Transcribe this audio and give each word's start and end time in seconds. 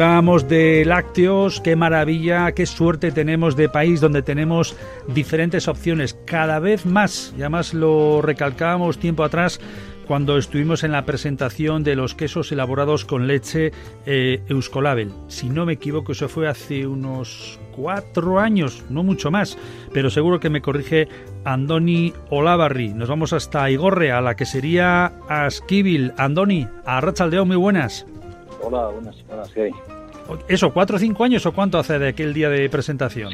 hablábamos 0.00 0.48
de 0.48 0.82
lácteos, 0.86 1.60
qué 1.60 1.76
maravilla, 1.76 2.52
qué 2.52 2.64
suerte 2.64 3.12
tenemos 3.12 3.54
de 3.54 3.68
país 3.68 4.00
donde 4.00 4.22
tenemos 4.22 4.74
diferentes 5.08 5.68
opciones, 5.68 6.18
cada 6.24 6.58
vez 6.58 6.86
más, 6.86 7.34
y 7.36 7.42
además 7.42 7.74
lo 7.74 8.22
recalcábamos 8.22 8.96
tiempo 8.98 9.24
atrás 9.24 9.60
cuando 10.06 10.38
estuvimos 10.38 10.84
en 10.84 10.92
la 10.92 11.04
presentación 11.04 11.84
de 11.84 11.96
los 11.96 12.14
quesos 12.14 12.50
elaborados 12.50 13.04
con 13.04 13.26
leche 13.26 13.72
eh, 14.06 14.42
Euskolabel. 14.48 15.12
Si 15.28 15.50
no 15.50 15.66
me 15.66 15.74
equivoco, 15.74 16.12
eso 16.12 16.30
fue 16.30 16.48
hace 16.48 16.86
unos 16.86 17.60
cuatro 17.70 18.40
años, 18.40 18.82
no 18.88 19.02
mucho 19.02 19.30
más, 19.30 19.58
pero 19.92 20.08
seguro 20.08 20.40
que 20.40 20.48
me 20.48 20.62
corrige 20.62 21.08
Andoni 21.44 22.14
Olavarri. 22.30 22.94
Nos 22.94 23.10
vamos 23.10 23.34
hasta 23.34 23.70
Igorre, 23.70 24.12
a 24.12 24.22
la 24.22 24.34
que 24.34 24.46
sería 24.46 25.12
Asquibil. 25.28 26.14
Andoni, 26.16 26.66
a 26.86 27.02
Rachaldeón, 27.02 27.48
muy 27.48 27.56
buenas. 27.58 28.06
Hola, 28.62 28.88
buenas, 28.88 29.26
buenas, 29.26 29.50
¿qué 29.52 29.62
hay? 29.62 29.72
¿Eso, 30.48 30.72
cuatro 30.72 30.96
o 30.96 30.98
cinco 30.98 31.24
años 31.24 31.44
o 31.46 31.52
cuánto 31.52 31.78
hace 31.78 31.98
de 31.98 32.08
aquel 32.08 32.32
día 32.32 32.48
de 32.48 32.68
presentación? 32.68 33.32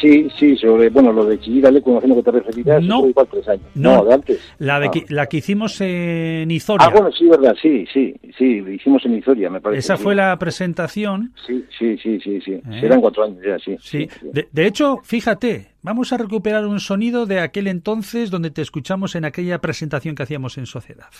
Sí, 0.00 0.28
sí, 0.36 0.56
sobre, 0.56 0.90
bueno, 0.90 1.12
lo 1.12 1.24
de 1.24 1.38
Chillida, 1.38 1.70
conociendo 1.80 2.16
que 2.16 2.22
te 2.24 2.30
referías, 2.32 2.82
no, 2.82 3.06
igual 3.06 3.28
tres 3.30 3.48
años. 3.48 3.64
No, 3.76 4.04
de 4.04 4.14
antes. 4.14 4.54
La, 4.58 4.80
de 4.80 4.90
que, 4.90 5.04
la 5.08 5.26
que 5.26 5.36
hicimos 5.36 5.80
en 5.80 6.50
Izoria. 6.50 6.88
Ah, 6.88 6.90
bueno, 6.90 7.12
sí, 7.12 7.28
verdad, 7.28 7.54
sí, 7.62 7.86
sí, 7.92 8.12
sí, 8.36 8.60
lo 8.60 8.72
hicimos 8.72 9.04
en 9.04 9.18
Izoria, 9.18 9.48
me 9.48 9.60
parece. 9.60 9.78
Esa 9.78 9.96
fue 9.96 10.16
la 10.16 10.36
presentación. 10.38 11.32
Sí, 11.46 11.64
sí, 11.78 11.96
sí, 11.98 12.18
sí, 12.18 12.40
sí. 12.40 12.52
¿Eh? 12.54 12.80
Eran 12.82 13.00
cuatro 13.00 13.22
años 13.22 13.38
ya, 13.46 13.58
sí. 13.60 13.76
Sí, 13.80 14.08
sí. 14.20 14.28
De, 14.32 14.48
de, 14.50 14.66
hecho, 14.66 14.98
fíjate, 15.04 15.68
vamos 15.82 16.12
a 16.12 16.16
recuperar 16.16 16.66
un 16.66 16.80
sonido 16.80 17.24
de 17.24 17.38
aquel 17.38 17.68
entonces 17.68 18.32
donde 18.32 18.50
te 18.50 18.62
escuchamos 18.62 19.14
en 19.14 19.24
aquella 19.24 19.60
presentación 19.60 20.16
que 20.16 20.24
hacíamos 20.24 20.58
en 20.58 20.66
Sociedad. 20.66 21.10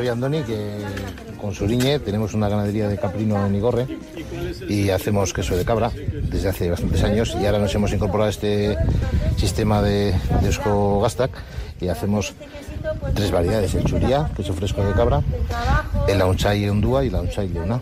Soy 0.00 0.08
Andoni, 0.08 0.42
que 0.44 0.78
con 1.38 1.54
Suriñe 1.54 1.98
tenemos 1.98 2.32
una 2.32 2.48
ganadería 2.48 2.88
de 2.88 2.96
caprino 2.96 3.44
en 3.44 3.54
Igorre 3.54 3.86
y 4.66 4.88
hacemos 4.88 5.34
queso 5.34 5.54
de 5.58 5.66
cabra 5.66 5.92
desde 6.22 6.48
hace 6.48 6.70
bastantes 6.70 7.04
años 7.04 7.36
y 7.38 7.44
ahora 7.44 7.58
nos 7.58 7.74
hemos 7.74 7.92
incorporado 7.92 8.28
a 8.28 8.30
este 8.30 8.78
sistema 9.36 9.82
de, 9.82 10.14
de 10.40 10.46
Eusko 10.46 11.02
Gastac 11.02 11.32
y 11.82 11.88
hacemos 11.88 12.32
tres 13.14 13.30
variedades, 13.30 13.74
el 13.74 13.84
churía, 13.84 14.30
queso 14.34 14.54
fresco 14.54 14.82
de 14.82 14.94
cabra, 14.94 15.20
el 16.08 16.18
launchay 16.18 16.66
ondúa 16.66 17.04
y 17.04 17.10
la 17.10 17.18
launchay 17.18 17.50
leona. 17.50 17.78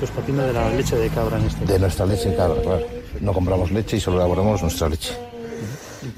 Pues 0.00 0.10
partiendo 0.10 0.42
de 0.42 0.52
la 0.52 0.68
leche 0.68 0.96
de 0.96 1.08
cabra 1.10 1.38
en 1.38 1.44
este 1.44 1.64
De 1.64 1.78
nuestra 1.78 2.06
leche 2.06 2.30
de 2.30 2.34
cabra, 2.34 2.60
claro. 2.60 2.84
No 3.20 3.32
compramos 3.32 3.70
leche 3.70 3.98
y 3.98 4.00
solo 4.00 4.16
elaboramos 4.16 4.60
nuestra 4.60 4.88
leche. 4.88 5.14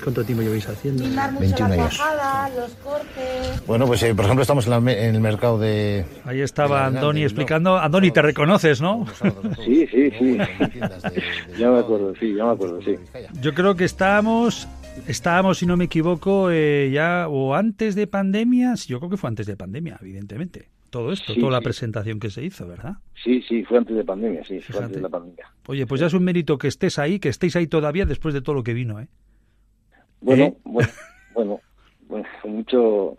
¿Cuánto 0.04 0.22
tiempo 0.22 0.42
lleváis 0.42 0.68
haciendo? 0.68 1.02
21 1.40 1.72
años. 1.72 1.98
Bueno, 3.66 3.86
pues 3.86 4.02
eh, 4.02 4.14
por 4.14 4.26
ejemplo 4.26 4.42
estamos 4.42 4.66
en, 4.66 4.70
la, 4.70 4.92
en, 4.92 5.14
el 5.14 5.20
mercado 5.22 5.58
de... 5.58 6.04
Ahí 6.26 6.42
estaba 6.42 6.84
Andoni 6.84 7.22
explicando. 7.22 7.78
Andoni, 7.78 8.10
te 8.10 8.20
reconoces, 8.20 8.82
¿no? 8.82 9.06
Sí, 9.64 9.86
sí, 9.86 10.10
sí. 10.18 10.36
ya 11.58 11.70
me 11.70 11.78
acuerdo, 11.78 12.12
sí, 12.20 12.34
ya 12.34 12.44
me 12.44 12.52
acuerdo, 12.52 12.82
sí. 12.82 12.96
Yo 13.40 13.54
creo 13.54 13.76
que 13.76 13.84
estábamos, 13.84 14.68
estábamos, 15.08 15.58
si 15.58 15.66
no 15.66 15.78
me 15.78 15.84
equivoco, 15.84 16.50
eh, 16.50 16.90
ya 16.92 17.26
o 17.28 17.54
antes 17.54 17.94
de 17.94 18.06
pandemia, 18.06 18.74
yo 18.86 18.98
creo 18.98 19.10
que 19.10 19.16
fue 19.16 19.28
antes 19.28 19.46
de 19.46 19.56
pandemia, 19.56 19.96
evidentemente. 20.02 20.68
Todo 20.90 21.12
esto, 21.12 21.32
Sí, 21.32 21.40
toda 21.40 21.52
la 21.52 21.60
presentación 21.62 22.20
que 22.20 22.28
se 22.28 22.44
hizo, 22.44 22.68
¿verdad? 22.68 22.98
Sí, 23.14 23.42
sí, 23.48 23.64
fue 23.64 23.78
antes 23.78 23.96
de 23.96 24.04
pandemia, 24.04 24.44
sí, 24.44 24.60
fue 24.60 24.80
antes 24.80 24.96
de 24.96 25.02
la 25.02 25.08
pandemia. 25.08 25.50
Oye, 25.66 25.86
pues 25.86 26.00
ya 26.02 26.08
es 26.08 26.14
un 26.14 26.24
mérito 26.24 26.58
que 26.58 26.68
estés 26.68 26.98
ahí, 26.98 27.18
que 27.18 27.30
estéis 27.30 27.56
ahí 27.56 27.66
todavía 27.66 28.04
después 28.04 28.34
de 28.34 28.42
todo 28.42 28.54
lo 28.54 28.62
que 28.62 28.74
vino, 28.74 29.00
¿eh? 29.00 29.08
Bueno, 30.24 30.44
¿Eh? 30.44 30.54
bueno, 30.64 30.88
bueno, 31.34 31.60
bueno, 32.08 32.26
mucho... 32.44 33.16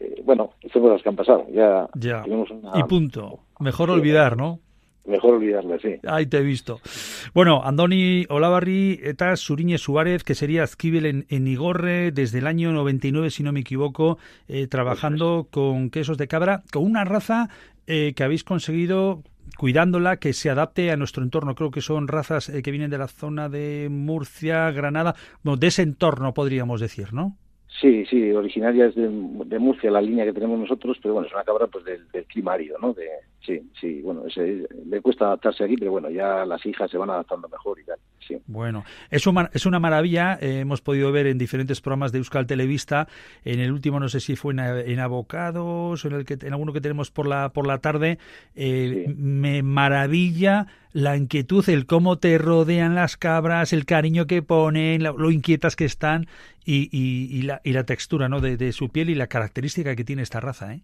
eh, 0.00 0.20
bueno, 0.24 0.50
son 0.72 0.82
cosas 0.82 1.02
que 1.02 1.08
han 1.08 1.16
pasado. 1.16 1.46
Ya, 1.52 1.88
Ya. 1.94 2.22
tenemos 2.22 2.50
una... 2.50 2.72
Y 2.78 2.82
punto. 2.84 3.40
Mejor 3.60 3.90
olvidar, 3.90 4.36
¿no? 4.36 4.60
Mejor 5.06 5.36
olvidarla, 5.36 5.78
sí. 5.78 5.94
Ahí 6.06 6.26
te 6.26 6.36
he 6.36 6.42
visto. 6.42 6.80
Bueno, 7.32 7.62
Andoni 7.64 8.26
Olavarri 8.28 9.00
eta 9.02 9.34
Suriñe 9.36 9.78
Suárez, 9.78 10.22
que 10.22 10.34
sería 10.34 10.64
Azquibel 10.64 11.06
en, 11.06 11.24
en 11.30 11.46
Igorre 11.48 12.10
desde 12.12 12.40
el 12.40 12.46
año 12.46 12.72
99, 12.72 13.30
si 13.30 13.42
no 13.42 13.50
me 13.52 13.60
equivoco, 13.60 14.18
eh, 14.48 14.66
trabajando 14.66 15.48
con 15.50 15.88
quesos 15.88 16.18
de 16.18 16.28
cabra, 16.28 16.62
con 16.70 16.84
una 16.84 17.04
raza 17.04 17.48
eh, 17.86 18.12
que 18.14 18.22
habéis 18.22 18.44
conseguido 18.44 19.22
cuidándola, 19.56 20.18
que 20.18 20.32
se 20.32 20.50
adapte 20.50 20.90
a 20.90 20.96
nuestro 20.96 21.22
entorno. 21.22 21.54
Creo 21.54 21.70
que 21.70 21.80
son 21.80 22.08
razas 22.08 22.48
eh, 22.48 22.62
que 22.62 22.70
vienen 22.70 22.90
de 22.90 22.98
la 22.98 23.08
zona 23.08 23.48
de 23.48 23.88
Murcia, 23.90 24.70
Granada, 24.70 25.14
bueno, 25.42 25.56
de 25.56 25.68
ese 25.68 25.82
entorno 25.82 26.34
podríamos 26.34 26.80
decir, 26.80 27.12
¿no? 27.12 27.36
Sí, 27.80 28.04
sí, 28.06 28.32
originaria 28.32 28.86
es 28.86 28.94
de, 28.96 29.08
de 29.08 29.58
Murcia, 29.60 29.90
la 29.90 30.00
línea 30.00 30.24
que 30.24 30.32
tenemos 30.32 30.58
nosotros, 30.58 30.98
pero 31.00 31.14
bueno, 31.14 31.28
es 31.28 31.34
una 31.34 31.44
cabra 31.44 31.68
pues 31.68 31.84
del, 31.84 32.08
del 32.10 32.24
clima 32.24 32.54
árido, 32.54 32.76
¿no? 32.80 32.92
De, 32.92 33.06
sí, 33.40 33.62
sí, 33.80 34.00
bueno, 34.02 34.26
ese, 34.26 34.66
le 34.86 35.00
cuesta 35.00 35.26
adaptarse 35.26 35.62
aquí, 35.62 35.76
pero 35.76 35.92
bueno, 35.92 36.10
ya 36.10 36.44
las 36.44 36.64
hijas 36.66 36.90
se 36.90 36.98
van 36.98 37.10
adaptando 37.10 37.48
mejor 37.48 37.78
y 37.78 37.84
tal, 37.84 37.98
sí. 38.26 38.36
Bueno, 38.48 38.84
es, 39.10 39.26
un 39.28 39.48
es 39.52 39.64
una 39.64 39.78
maravilla. 39.78 40.38
eh, 40.40 40.58
hemos 40.60 40.80
podido 40.80 41.12
ver 41.12 41.28
en 41.28 41.38
diferentes 41.38 41.80
programas 41.80 42.10
de 42.10 42.18
Euskal 42.18 42.46
Televista. 42.48 43.06
En 43.44 43.60
el 43.60 43.70
último, 43.70 44.00
no 44.00 44.08
sé 44.08 44.18
si 44.18 44.34
fue 44.34 44.54
en, 44.54 44.58
en 44.58 44.98
Abocados 44.98 46.04
o 46.04 46.08
en, 46.08 46.14
el 46.14 46.24
que, 46.24 46.36
en 46.40 46.52
alguno 46.52 46.72
que 46.72 46.80
tenemos 46.80 47.12
por 47.12 47.28
la, 47.28 47.50
por 47.50 47.66
la 47.66 47.78
tarde. 47.78 48.18
eh, 48.56 49.04
Sí. 49.06 49.14
Me 49.16 49.62
maravilla 49.62 50.66
la 51.00 51.16
inquietud, 51.16 51.68
el 51.68 51.86
cómo 51.86 52.18
te 52.18 52.38
rodean 52.38 52.94
las 52.96 53.16
cabras, 53.16 53.72
el 53.72 53.84
cariño 53.84 54.26
que 54.26 54.42
ponen, 54.42 55.02
lo 55.04 55.30
inquietas 55.30 55.76
que 55.76 55.84
están 55.84 56.26
y, 56.64 56.88
y- 56.90 57.28
y 57.38 57.42
la, 57.42 57.60
y 57.62 57.72
la 57.72 57.84
textura 57.84 58.28
¿no? 58.28 58.40
de, 58.40 58.56
de 58.56 58.72
su 58.72 58.88
piel 58.88 59.08
y 59.10 59.14
la 59.14 59.28
característica 59.28 59.94
que 59.94 60.04
tiene 60.04 60.22
esta 60.22 60.40
raza. 60.40 60.74
¿eh? 60.74 60.80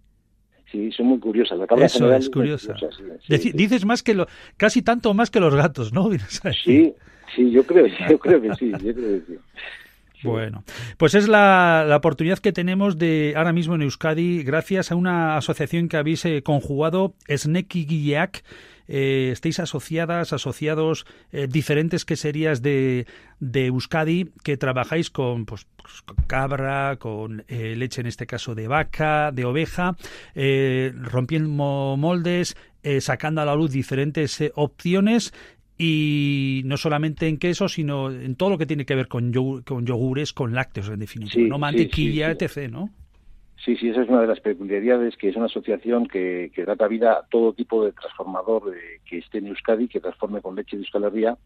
Sí, 0.70 0.92
son 0.92 1.06
muy 1.06 1.18
curiosas. 1.18 1.58
La 1.58 1.66
cabra 1.66 1.86
Eso 1.86 1.98
general 1.98 2.20
es 2.20 2.30
curiosa. 2.30 2.74
curiosa, 2.74 2.96
sí, 2.96 3.04
sí, 3.26 3.32
Deci- 3.32 3.50
sí. 3.50 3.52
Dices 3.54 3.84
más 3.84 4.02
que 4.04 4.14
lo, 4.14 4.26
casi 4.56 4.82
tanto 4.82 5.14
más 5.14 5.30
que 5.30 5.40
los 5.40 5.54
gatos, 5.54 5.92
¿no? 5.92 6.08
Sí, 6.64 6.94
sí, 7.34 7.50
yo 7.50 7.64
creo, 7.66 7.86
yo 8.08 8.18
creo 8.18 8.40
que 8.40 8.54
sí, 8.54 8.70
yo 8.70 8.94
creo 8.94 8.94
que 8.94 9.22
sí. 9.26 9.38
Sí. 10.20 10.28
Bueno, 10.28 10.62
pues 10.96 11.14
es 11.14 11.28
la, 11.28 11.84
la 11.86 11.96
oportunidad 11.96 12.38
que 12.38 12.52
tenemos 12.52 12.98
de 12.98 13.34
ahora 13.36 13.52
mismo 13.52 13.74
en 13.74 13.82
Euskadi, 13.82 14.42
gracias 14.42 14.90
a 14.90 14.94
una 14.94 15.36
asociación 15.36 15.88
que 15.88 15.96
habéis 15.98 16.24
eh, 16.24 16.42
conjugado, 16.42 17.14
Sneki 17.28 17.84
Guillac. 17.84 18.42
Eh, 18.88 19.30
estáis 19.32 19.60
asociadas, 19.60 20.32
asociados, 20.32 21.06
eh, 21.32 21.46
diferentes 21.50 22.04
queserías 22.04 22.60
de, 22.62 23.06
de 23.40 23.66
Euskadi, 23.66 24.30
que 24.42 24.56
trabajáis 24.56 25.10
con, 25.10 25.46
pues, 25.46 25.66
pues, 25.76 26.02
con 26.02 26.16
cabra, 26.26 26.96
con 26.98 27.44
eh, 27.48 27.74
leche 27.76 28.00
en 28.02 28.06
este 28.06 28.26
caso 28.26 28.54
de 28.54 28.68
vaca, 28.68 29.32
de 29.32 29.44
oveja, 29.44 29.96
eh, 30.34 30.92
rompiendo 30.94 31.96
moldes, 31.96 32.56
eh, 32.82 33.00
sacando 33.00 33.40
a 33.40 33.44
la 33.46 33.54
luz 33.54 33.70
diferentes 33.72 34.40
eh, 34.42 34.52
opciones 34.54 35.32
y 35.78 36.62
no 36.66 36.76
solamente 36.76 37.26
en 37.26 37.38
queso, 37.38 37.68
sino 37.68 38.10
en 38.12 38.36
todo 38.36 38.50
lo 38.50 38.58
que 38.58 38.66
tiene 38.66 38.84
que 38.86 38.94
ver 38.94 39.08
con, 39.08 39.32
yogur- 39.32 39.64
con 39.64 39.84
yogures, 39.86 40.32
con 40.32 40.54
lácteos 40.54 40.88
en 40.88 41.00
definitiva, 41.00 41.42
Sí, 41.42 41.48
no 41.48 41.58
mantequilla, 41.58 42.30
sí, 42.32 42.36
sí. 42.38 42.44
etc., 42.60 42.70
¿no? 42.70 42.90
Sí, 43.64 43.76
sí, 43.76 43.88
esa 43.88 44.02
es 44.02 44.08
una 44.10 44.20
de 44.20 44.26
las 44.26 44.40
peculiaridades, 44.40 45.16
que 45.16 45.28
es 45.30 45.36
una 45.36 45.46
asociación 45.46 46.06
que, 46.06 46.50
que 46.54 46.64
da 46.66 46.76
cabida 46.76 47.12
a 47.14 47.22
todo 47.30 47.54
tipo 47.54 47.84
de 47.84 47.92
transformador 47.92 48.74
eh, 48.76 49.00
que 49.06 49.18
esté 49.18 49.38
en 49.38 49.46
Euskadi, 49.46 49.88
que 49.88 50.00
transforme 50.00 50.42
con 50.42 50.54
leche 50.54 50.76
de 50.76 50.82
Euskal 50.82 51.04
Herria 51.04 51.38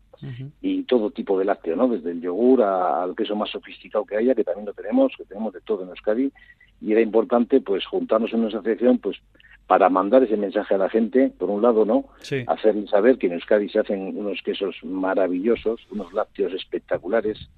y 0.61 0.83
todo 0.83 1.11
tipo 1.13 1.39
de 1.39 1.45
lácteo, 1.45 1.77
¿no? 1.77 1.87
Desde 1.87 2.11
el 2.11 2.21
yogur 2.21 2.63
a- 2.63 3.05
al 3.05 3.15
queso 3.15 3.37
más 3.37 3.51
sofisticado 3.51 4.05
que 4.05 4.17
haya, 4.17 4.35
que 4.35 4.43
también 4.43 4.67
lo 4.67 4.73
tenemos, 4.75 5.13
que 5.17 5.25
tenemos 5.27 5.53
de 5.53 5.61
todo 5.61 5.85
en 5.85 5.91
Euskadi, 5.91 6.33
y 6.81 6.91
era 6.93 7.01
importante, 7.01 7.61
pues, 7.61 7.87
juntarnos 7.87 8.33
en 8.33 8.41
una 8.41 8.49
asociación, 8.49 8.99
pues, 8.99 9.17
para 9.69 9.89
mandar 9.89 10.23
ese 10.25 10.37
mensaje 10.37 10.75
a 10.75 10.79
la 10.79 10.89
gente, 10.89 11.31
por 11.39 11.51
un 11.51 11.63
lado, 11.63 11.85
¿no? 11.85 12.07
Sí. 12.21 12.43
Hacerles 12.49 12.91
saber 12.91 13.19
que 13.19 13.27
en 13.29 13.35
Euskadi 13.35 13.69
se 13.69 13.79
hacen 13.79 14.17
unos 14.17 14.43
quesos 14.43 14.75
maravillosos, 14.83 15.81
unos 15.93 16.13
lácteos 16.13 16.53
espectaculares, 16.53 17.49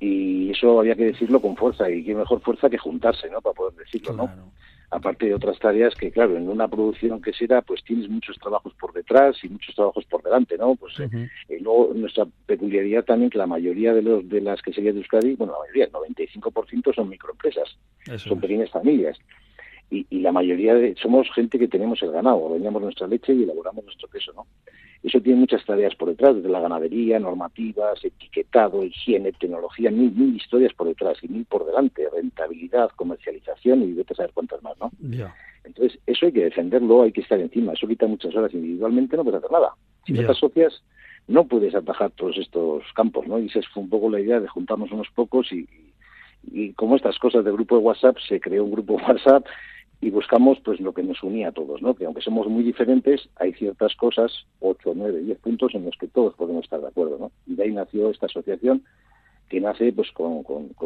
y 0.00 0.50
eso 0.50 0.80
había 0.80 0.94
que 0.96 1.04
decirlo 1.06 1.40
con 1.40 1.56
fuerza, 1.56 1.88
y 1.90 2.04
qué 2.04 2.14
mejor 2.14 2.40
fuerza 2.40 2.68
que 2.68 2.78
juntarse, 2.78 3.30
¿no? 3.30 3.40
Para 3.40 3.54
poder 3.54 3.74
decirlo, 3.74 4.12
¿no? 4.12 4.26
Claro. 4.26 4.42
aparte 4.90 5.26
de 5.26 5.34
otras 5.34 5.58
tareas 5.58 5.94
que, 5.94 6.10
claro, 6.12 6.36
en 6.36 6.48
una 6.48 6.68
producción 6.68 7.20
que 7.20 7.32
será, 7.32 7.62
pues 7.62 7.82
tienes 7.84 8.08
muchos 8.08 8.38
trabajos 8.38 8.74
por 8.74 8.92
detrás 8.92 9.36
y 9.42 9.48
muchos 9.48 9.74
trabajos 9.74 10.04
por 10.04 10.22
delante, 10.22 10.56
¿no? 10.58 10.76
Pues 10.76 10.94
y 11.48 11.58
luego 11.60 11.92
nuestra 11.94 12.26
peculiaridad 12.46 13.04
también 13.04 13.30
que 13.30 13.38
la 13.38 13.46
mayoría 13.46 13.92
de 13.92 14.02
los 14.02 14.28
de 14.28 14.40
las 14.40 14.60
que 14.62 14.72
serían 14.72 14.94
de 14.94 15.00
Euskadi, 15.00 15.34
bueno, 15.34 15.54
la 15.54 15.60
mayoría, 15.60 15.84
el 15.86 15.92
95% 15.92 16.94
son 16.94 17.08
microempresas, 17.08 17.76
Eso 18.06 18.28
son 18.28 18.38
es. 18.38 18.42
pequeñas 18.42 18.70
familias. 18.70 19.18
Y, 19.90 20.06
y 20.10 20.20
la 20.20 20.32
mayoría 20.32 20.74
de, 20.74 20.94
somos 20.96 21.28
gente 21.34 21.58
que 21.58 21.68
tenemos 21.68 22.02
el 22.02 22.10
ganado, 22.12 22.50
vendemos 22.50 22.82
nuestra 22.82 23.06
leche 23.06 23.32
y 23.34 23.42
elaboramos 23.42 23.84
nuestro 23.84 24.08
queso, 24.08 24.32
¿no? 24.32 24.46
Eso 25.04 25.20
tiene 25.20 25.40
muchas 25.40 25.62
tareas 25.66 25.94
por 25.94 26.08
detrás, 26.08 26.34
desde 26.34 26.48
la 26.48 26.60
ganadería, 26.60 27.20
normativas, 27.20 28.02
etiquetado, 28.02 28.82
higiene, 28.82 29.32
tecnología, 29.32 29.90
mil, 29.90 30.10
mil 30.12 30.34
historias 30.34 30.72
por 30.72 30.86
detrás 30.88 31.18
y 31.22 31.28
mil 31.28 31.44
por 31.44 31.66
delante, 31.66 32.08
rentabilidad, 32.10 32.88
comercialización 32.96 33.82
y 33.82 33.92
vete 33.92 34.14
a 34.14 34.16
saber 34.16 34.32
cuántas 34.32 34.62
más, 34.62 34.78
¿no? 34.80 34.90
Entonces, 35.62 35.98
eso 36.06 36.24
hay 36.24 36.32
que 36.32 36.44
defenderlo, 36.44 37.02
hay 37.02 37.12
que 37.12 37.20
estar 37.20 37.38
encima. 37.38 37.74
Eso 37.74 37.86
quita 37.86 38.06
muchas 38.06 38.34
horas 38.34 38.54
individualmente, 38.54 39.16
no 39.18 39.24
puedes 39.24 39.38
hacer 39.38 39.52
nada. 39.52 39.74
Si 40.06 40.14
no 40.14 40.24
te 40.24 40.32
asocias, 40.32 40.82
no 41.28 41.44
puedes 41.44 41.74
atajar 41.74 42.10
todos 42.12 42.38
estos 42.38 42.82
campos, 42.94 43.26
¿no? 43.26 43.38
Y 43.38 43.46
esa 43.46 43.60
fue 43.74 43.82
un 43.82 43.90
poco 43.90 44.08
la 44.08 44.20
idea 44.20 44.40
de 44.40 44.48
juntarnos 44.48 44.90
unos 44.90 45.08
pocos 45.14 45.52
y, 45.52 45.68
y 46.50 46.72
como 46.72 46.96
estas 46.96 47.18
cosas 47.18 47.44
del 47.44 47.52
grupo 47.52 47.76
de 47.76 47.82
WhatsApp, 47.82 48.16
se 48.26 48.40
creó 48.40 48.64
un 48.64 48.72
grupo 48.72 48.96
de 48.96 49.04
WhatsApp 49.04 49.44
y 50.04 50.10
buscamos 50.10 50.58
pues 50.62 50.80
lo 50.80 50.92
que 50.92 51.02
nos 51.02 51.22
unía 51.22 51.48
a 51.48 51.52
todos, 51.52 51.80
¿no? 51.80 51.94
Que 51.94 52.04
aunque 52.04 52.20
somos 52.20 52.46
muy 52.46 52.62
diferentes, 52.62 53.26
hay 53.36 53.54
ciertas 53.54 53.94
cosas, 53.96 54.30
8, 54.60 54.92
9, 54.94 55.20
10 55.20 55.38
puntos 55.38 55.74
en 55.74 55.86
los 55.86 55.96
que 55.96 56.08
todos 56.08 56.34
podemos 56.34 56.64
estar 56.64 56.78
de 56.78 56.88
acuerdo, 56.88 57.16
¿no? 57.18 57.32
Y 57.46 57.54
de 57.54 57.62
ahí 57.62 57.72
nació 57.72 58.10
esta 58.10 58.26
asociación 58.26 58.82
que 59.48 59.62
nace 59.62 59.94
pues 59.94 60.10
con, 60.12 60.44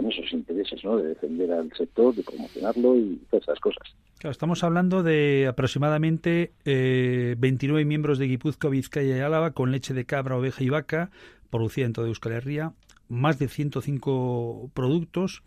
esos 0.09 0.33
intereses, 0.33 0.85
¿no? 0.85 0.99
De 0.99 1.09
defender 1.09 1.51
al 1.51 1.73
sector, 1.73 2.15
de 2.15 2.23
promocionarlo 2.23 2.97
y 2.97 3.21
todas 3.29 3.43
esas 3.43 3.59
cosas. 3.59 3.83
estamos 4.23 4.63
hablando 4.63 5.03
de 5.03 5.49
aproximadamente 5.49 6.53
eh, 6.65 7.35
29 7.39 7.85
miembros 7.85 8.21
de 8.21 8.29
Guipúzcoa, 8.29 8.71
Vizcaya 8.71 9.17
y 9.17 9.21
Álava 9.21 9.51
con 9.51 9.73
leche 9.73 9.95
de 9.95 10.05
cabra, 10.05 10.37
oveja 10.37 10.63
y 10.63 10.69
vaca, 10.69 11.11
producida 11.51 11.87
en 11.87 11.93
toda 11.93 12.07
Euskal 12.07 12.35
Herria, 12.35 12.73
más 13.09 13.41
de 13.41 13.49
105 13.49 14.71
productos 14.75 15.43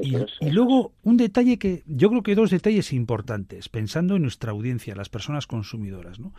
y, 0.00 0.50
luego 0.50 0.94
un 1.02 1.18
detalle 1.18 1.58
que 1.58 1.82
yo 1.86 2.08
creo 2.08 2.22
que 2.22 2.34
dos 2.34 2.50
detalles 2.50 2.92
importantes, 2.92 3.68
pensando 3.68 4.16
en 4.16 4.22
nuestra 4.22 4.52
audiencia, 4.52 4.94
las 4.94 5.10
personas 5.10 5.46
consumidoras. 5.46 6.18
¿no? 6.18 6.32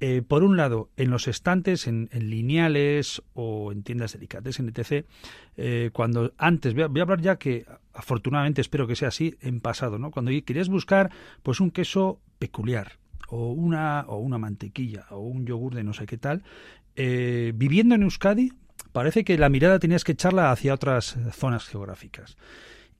Eh, 0.00 0.22
por 0.26 0.42
un 0.42 0.56
lado, 0.56 0.88
en 0.96 1.10
los 1.10 1.28
estantes, 1.28 1.86
en, 1.86 2.08
lineales 2.12 3.22
o 3.34 3.72
en 3.72 3.82
tiendas 3.82 4.14
delicates, 4.14 4.58
en 4.58 4.70
etc., 4.74 5.06
eh, 5.56 5.90
cuando 5.92 6.32
antes, 6.38 6.74
voy 6.74 6.82
a, 6.82 7.02
hablar 7.02 7.20
ya 7.20 7.36
que 7.36 7.66
afortunadamente 7.92 8.62
espero 8.62 8.86
que 8.86 8.96
sea 8.96 9.08
así 9.08 9.36
en 9.40 9.60
pasado, 9.60 9.98
¿no? 9.98 10.10
cuando 10.10 10.30
querías 10.44 10.68
buscar 10.68 11.10
pues 11.42 11.60
un 11.60 11.70
queso 11.70 12.20
peculiar 12.38 12.98
o 13.28 13.52
una, 13.52 14.04
o 14.08 14.16
una 14.16 14.38
mantequilla 14.38 15.06
o 15.10 15.20
un 15.20 15.46
yogur 15.46 15.74
de 15.74 15.84
no 15.84 15.92
sé 15.92 16.06
qué 16.06 16.16
tal, 16.16 16.42
eh, 16.96 17.52
viviendo 17.54 17.94
en 17.94 18.02
Euskadi, 18.02 18.52
parece 18.92 19.24
que 19.24 19.36
la 19.36 19.48
mirada 19.48 19.78
tenías 19.78 20.04
que 20.04 20.12
echarla 20.12 20.50
hacia 20.50 20.74
otras 20.74 21.16
zonas 21.32 21.66
geográficas. 21.66 22.36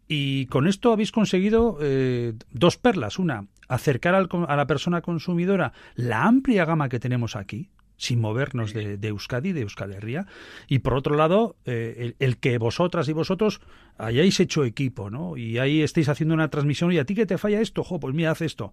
Y 0.06 0.46
con 0.46 0.66
esto 0.66 0.92
habéis 0.92 1.12
conseguido 1.12 1.78
eh, 1.80 2.34
dos 2.50 2.76
perlas. 2.76 3.18
Una, 3.18 3.46
acercar 3.68 4.14
a 4.14 4.56
la 4.56 4.66
persona 4.66 5.00
consumidora 5.00 5.72
la 5.94 6.24
amplia 6.24 6.64
gama 6.64 6.88
que 6.88 7.00
tenemos 7.00 7.36
aquí, 7.36 7.70
sin 7.96 8.20
movernos 8.20 8.74
de, 8.74 8.98
Euskadi, 9.02 9.52
de 9.52 9.62
Euskal 9.62 9.92
Herria. 9.92 10.26
Y 10.68 10.80
por 10.80 10.94
otro 10.94 11.16
lado, 11.16 11.56
eh, 11.64 12.14
el, 12.18 12.36
que 12.36 12.58
vosotras 12.58 13.08
y 13.08 13.12
vosotros 13.12 13.60
hayáis 13.96 14.40
hecho 14.40 14.64
equipo, 14.64 15.10
¿no? 15.10 15.36
Y 15.36 15.58
ahí 15.58 15.82
estáis 15.82 16.08
haciendo 16.08 16.34
una 16.34 16.48
transmisión 16.48 16.92
y 16.92 16.98
a 16.98 17.04
ti 17.04 17.14
que 17.14 17.26
te 17.26 17.38
falla 17.38 17.60
esto, 17.60 17.82
jo, 17.82 17.98
pues 18.00 18.14
mira, 18.14 18.32
haz 18.32 18.42
esto. 18.42 18.72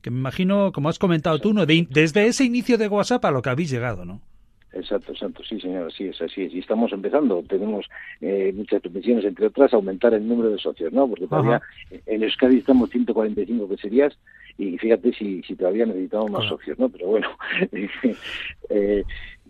Que 0.00 0.10
me 0.10 0.18
imagino, 0.18 0.72
como 0.72 0.88
has 0.88 0.98
comentado 0.98 1.38
tú, 1.38 1.52
¿no? 1.52 1.64
desde 1.66 2.26
ese 2.26 2.44
inicio 2.44 2.78
de 2.78 2.88
WhatsApp 2.88 3.24
a 3.24 3.30
lo 3.30 3.42
que 3.42 3.50
habéis 3.50 3.70
llegado, 3.70 4.04
¿no? 4.04 4.20
Exacto, 4.72 5.12
exacto, 5.12 5.42
sí, 5.44 5.60
señor, 5.60 5.88
así 5.88 6.04
es, 6.06 6.20
así 6.22 6.44
es. 6.44 6.54
Y 6.54 6.60
estamos 6.60 6.92
empezando, 6.92 7.42
tenemos 7.46 7.86
eh, 8.20 8.52
muchas 8.54 8.80
peticiones, 8.80 9.24
entre 9.24 9.46
otras, 9.46 9.74
aumentar 9.74 10.14
el 10.14 10.26
número 10.26 10.50
de 10.50 10.58
socios, 10.58 10.92
¿no? 10.92 11.06
Porque 11.06 11.26
todavía 11.26 11.60
en 12.06 12.22
Euskadi 12.22 12.58
estamos 12.58 12.88
145 12.90 13.68
queserías 13.68 14.16
y 14.56 14.78
fíjate 14.78 15.12
si, 15.12 15.42
si 15.42 15.56
todavía 15.56 15.84
necesitamos 15.84 16.30
más 16.30 16.46
socios, 16.46 16.78
¿no? 16.78 16.88
Pero 16.88 17.06
bueno, 17.08 17.28
eh, 18.70 19.04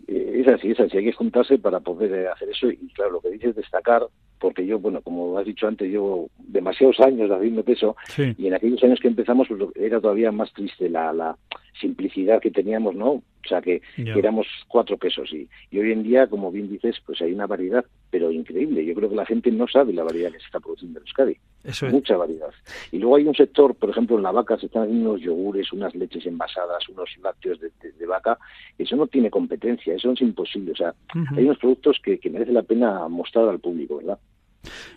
es 0.07 0.47
así, 0.47 0.71
es 0.71 0.79
así, 0.79 0.97
hay 0.97 1.05
que 1.05 1.13
juntarse 1.13 1.57
para 1.57 1.79
poder 1.79 2.11
eh, 2.13 2.27
hacer 2.27 2.49
eso 2.49 2.69
y 2.69 2.87
claro, 2.93 3.11
lo 3.11 3.21
que 3.21 3.29
dices 3.29 3.51
es 3.51 3.55
destacar, 3.55 4.03
porque 4.39 4.65
yo, 4.65 4.77
bueno, 4.77 5.01
como 5.01 5.37
has 5.37 5.45
dicho 5.45 5.67
antes, 5.67 5.89
llevo 5.89 6.29
demasiados 6.37 6.99
años 6.99 7.31
haciendo 7.31 7.63
peso 7.63 7.95
y 8.17 8.47
en 8.47 8.53
aquellos 8.53 8.83
años 8.83 8.99
que 8.99 9.07
empezamos 9.07 9.47
pues, 9.47 9.61
era 9.75 10.01
todavía 10.01 10.33
más 10.33 10.51
triste 10.51 10.89
la, 10.89 11.13
la 11.13 11.37
simplicidad 11.79 12.41
que 12.41 12.51
teníamos, 12.51 12.95
¿no? 12.95 13.11
O 13.45 13.49
sea, 13.49 13.61
que, 13.61 13.81
éramos 13.97 14.47
cuatro 14.69 14.97
quesos 14.97 15.33
y, 15.33 15.49
y, 15.69 15.79
hoy 15.79 15.91
en 15.91 16.03
día, 16.03 16.27
como 16.27 16.49
bien 16.49 16.69
dices, 16.69 16.95
pues 17.05 17.21
hay 17.21 17.33
una 17.33 17.45
variedad, 17.45 17.83
pero 18.09 18.31
increíble. 18.31 18.85
Yo 18.85 18.93
creo 18.93 19.09
que 19.09 19.15
la 19.15 19.25
gente 19.25 19.51
no 19.51 19.67
sabe 19.67 19.91
la 19.91 20.03
variedad 20.03 20.31
que 20.31 20.39
se 20.39 20.45
está 20.45 20.61
produciendo 20.61 20.99
en 20.99 21.03
Euskadi. 21.03 21.37
Eso 21.65 21.87
es. 21.87 21.93
Mucha 21.93 22.15
variedad. 22.15 22.51
Y 22.91 22.99
luego 22.99 23.17
hay 23.17 23.27
un 23.27 23.35
sector, 23.35 23.75
por 23.75 23.89
ejemplo, 23.89 24.15
en 24.15 24.23
la 24.23 24.31
vaca 24.31 24.57
se 24.57 24.67
están 24.67 24.83
haciendo 24.83 25.09
unos 25.09 25.21
yogures, 25.21 25.73
unas 25.73 25.93
leches 25.93 26.25
envasadas, 26.25 26.87
unos 26.87 27.09
lácteos 27.21 27.59
de, 27.59 28.05
vaca. 28.05 28.37
Eso 28.77 28.95
no 28.95 29.07
tiene 29.07 29.29
competencia, 29.29 29.93
eso 29.95 30.11
es 30.11 30.21
imposible. 30.21 30.71
O 30.71 30.75
sea, 30.75 30.93
hay 31.35 31.43
unos 31.43 31.57
productos 31.57 31.99
que, 32.03 32.19
que 32.19 32.29
merece 32.29 32.51
la 32.51 32.63
pena 32.63 33.07
mostrar 33.09 33.49
al 33.49 33.59
público, 33.59 33.97
¿verdad? 33.97 34.19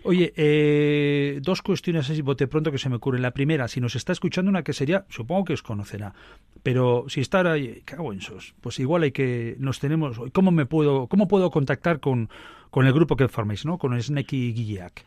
Oye, 0.04 0.32
eh, 0.36 1.40
dos 1.42 1.62
cuestiones 1.62 2.08
así 2.10 2.22
bote 2.22 2.46
pronto 2.46 2.70
que 2.70 2.78
se 2.78 2.88
me 2.88 2.96
ocurren. 2.96 3.22
La 3.22 3.32
primera, 3.32 3.68
si 3.68 3.80
nos 3.80 3.96
está 3.96 4.12
escuchando 4.12 4.48
una 4.48 4.62
que 4.62 4.72
sería, 4.72 5.04
supongo 5.08 5.44
que 5.44 5.52
os 5.52 5.62
conocerá, 5.62 6.14
pero 6.62 7.04
si 7.08 7.20
está 7.20 7.50
ahí, 7.50 7.82
cago 7.84 8.12
en 8.12 8.20
sos, 8.20 8.54
pues 8.60 8.78
igual 8.78 9.02
hay 9.02 9.12
que, 9.12 9.56
nos 9.58 9.80
tenemos, 9.80 10.20
¿cómo 10.32 10.50
me 10.50 10.66
puedo, 10.66 11.06
cómo 11.06 11.28
puedo 11.28 11.50
contactar 11.50 12.00
con, 12.00 12.28
con 12.70 12.86
el 12.86 12.92
grupo 12.92 13.16
que 13.16 13.28
formáis, 13.28 13.66
¿no? 13.66 13.78
Con 13.78 14.00
Sneki 14.00 14.52
Guilleac. 14.52 15.04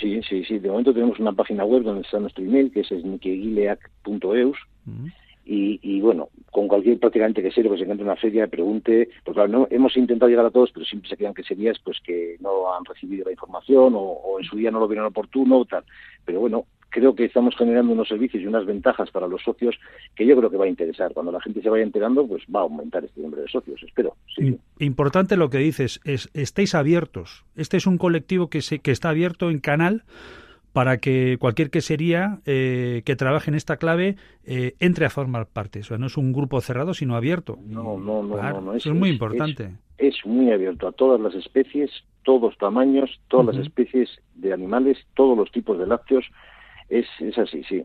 Sí, 0.00 0.20
sí, 0.28 0.44
sí. 0.44 0.58
De 0.58 0.68
momento 0.68 0.92
tenemos 0.92 1.18
una 1.18 1.32
página 1.32 1.64
web 1.64 1.82
donde 1.82 2.02
está 2.02 2.18
nuestro 2.18 2.44
email, 2.44 2.70
que 2.72 2.80
es 2.80 2.88
snekyguileac.eus. 2.88 4.58
Y, 5.46 6.00
bueno, 6.00 6.30
con 6.50 6.68
cualquier 6.68 6.98
prácticamente 6.98 7.42
que 7.42 7.50
sea 7.50 7.62
que 7.62 7.68
se 7.76 7.82
encuentre 7.82 8.04
en 8.04 8.10
una 8.10 8.16
feria, 8.16 8.46
pregunte, 8.46 9.10
porque 9.24 9.36
claro, 9.36 9.52
no, 9.52 9.68
hemos 9.70 9.96
intentado 9.96 10.30
llegar 10.30 10.46
a 10.46 10.50
todos, 10.50 10.70
pero 10.72 10.86
siempre 10.86 11.10
se 11.10 11.16
quedan 11.16 11.34
que 11.34 11.42
serías 11.42 11.78
pues 11.84 11.98
que 12.00 12.36
no 12.40 12.74
han 12.74 12.84
recibido 12.84 13.26
la 13.26 13.32
información 13.32 13.92
o, 13.96 14.38
en 14.38 14.44
su 14.44 14.56
día 14.56 14.70
no 14.70 14.80
lo 14.80 14.88
vieron 14.88 15.06
oportuno 15.06 15.58
o 15.58 15.64
tal. 15.66 15.84
Pero 16.24 16.40
bueno, 16.40 16.64
creo 16.88 17.14
que 17.14 17.26
estamos 17.26 17.54
generando 17.56 17.92
unos 17.92 18.08
servicios 18.08 18.42
y 18.42 18.46
unas 18.46 18.64
ventajas 18.64 19.10
para 19.10 19.26
los 19.26 19.42
socios 19.42 19.76
que 20.14 20.24
yo 20.24 20.36
creo 20.36 20.50
que 20.50 20.56
va 20.56 20.64
a 20.64 20.68
interesar. 20.68 21.12
Cuando 21.12 21.32
la 21.32 21.40
gente 21.40 21.60
se 21.60 21.68
vaya 21.68 21.82
enterando, 21.82 22.26
pues 22.26 22.42
va 22.54 22.60
a 22.60 22.62
aumentar 22.62 23.04
este 23.04 23.20
número 23.20 23.42
de 23.42 23.48
socios, 23.48 23.82
espero. 23.82 24.16
Importante 24.78 25.36
lo 25.36 25.50
que 25.50 25.58
dices, 25.58 26.00
es 26.04 26.30
estéis 26.32 26.74
abiertos. 26.74 27.44
Este 27.56 27.76
es 27.76 27.86
un 27.86 27.98
colectivo 27.98 28.48
que, 28.48 28.62
se, 28.62 28.78
que 28.78 28.92
está 28.92 29.10
abierto 29.10 29.50
en 29.50 29.58
canal 29.58 30.04
para 30.74 30.98
que 30.98 31.38
cualquier 31.38 31.70
quesería 31.70 32.40
eh, 32.46 33.02
que 33.06 33.14
trabaje 33.14 33.48
en 33.48 33.54
esta 33.54 33.76
clave 33.76 34.16
eh, 34.44 34.74
entre 34.80 35.06
a 35.06 35.10
formar 35.10 35.46
parte. 35.46 35.78
O 35.78 35.82
sea, 35.84 35.98
no 35.98 36.06
es 36.06 36.16
un 36.16 36.32
grupo 36.32 36.60
cerrado, 36.60 36.94
sino 36.94 37.14
abierto. 37.14 37.58
No, 37.64 37.96
no, 37.96 38.24
no. 38.24 38.60
no, 38.60 38.74
eso 38.74 38.90
es, 38.90 38.98
muy 38.98 39.08
importante. 39.08 39.70
Es, 39.98 40.16
muy 40.26 40.50
abierto 40.50 40.88
a 40.88 40.92
todas 40.92 41.20
las 41.20 41.32
especies, 41.36 41.92
todos 42.24 42.58
tamaños, 42.58 43.20
todas 43.28 43.54
las 43.54 43.64
especies 43.64 44.10
de 44.34 44.52
animales, 44.52 44.98
todos 45.14 45.38
los 45.38 45.52
tipos 45.52 45.78
de 45.78 45.86
lácteos. 45.86 46.24
Es, 46.88 47.06
es 47.20 47.38
así, 47.38 47.62
sí. 47.62 47.84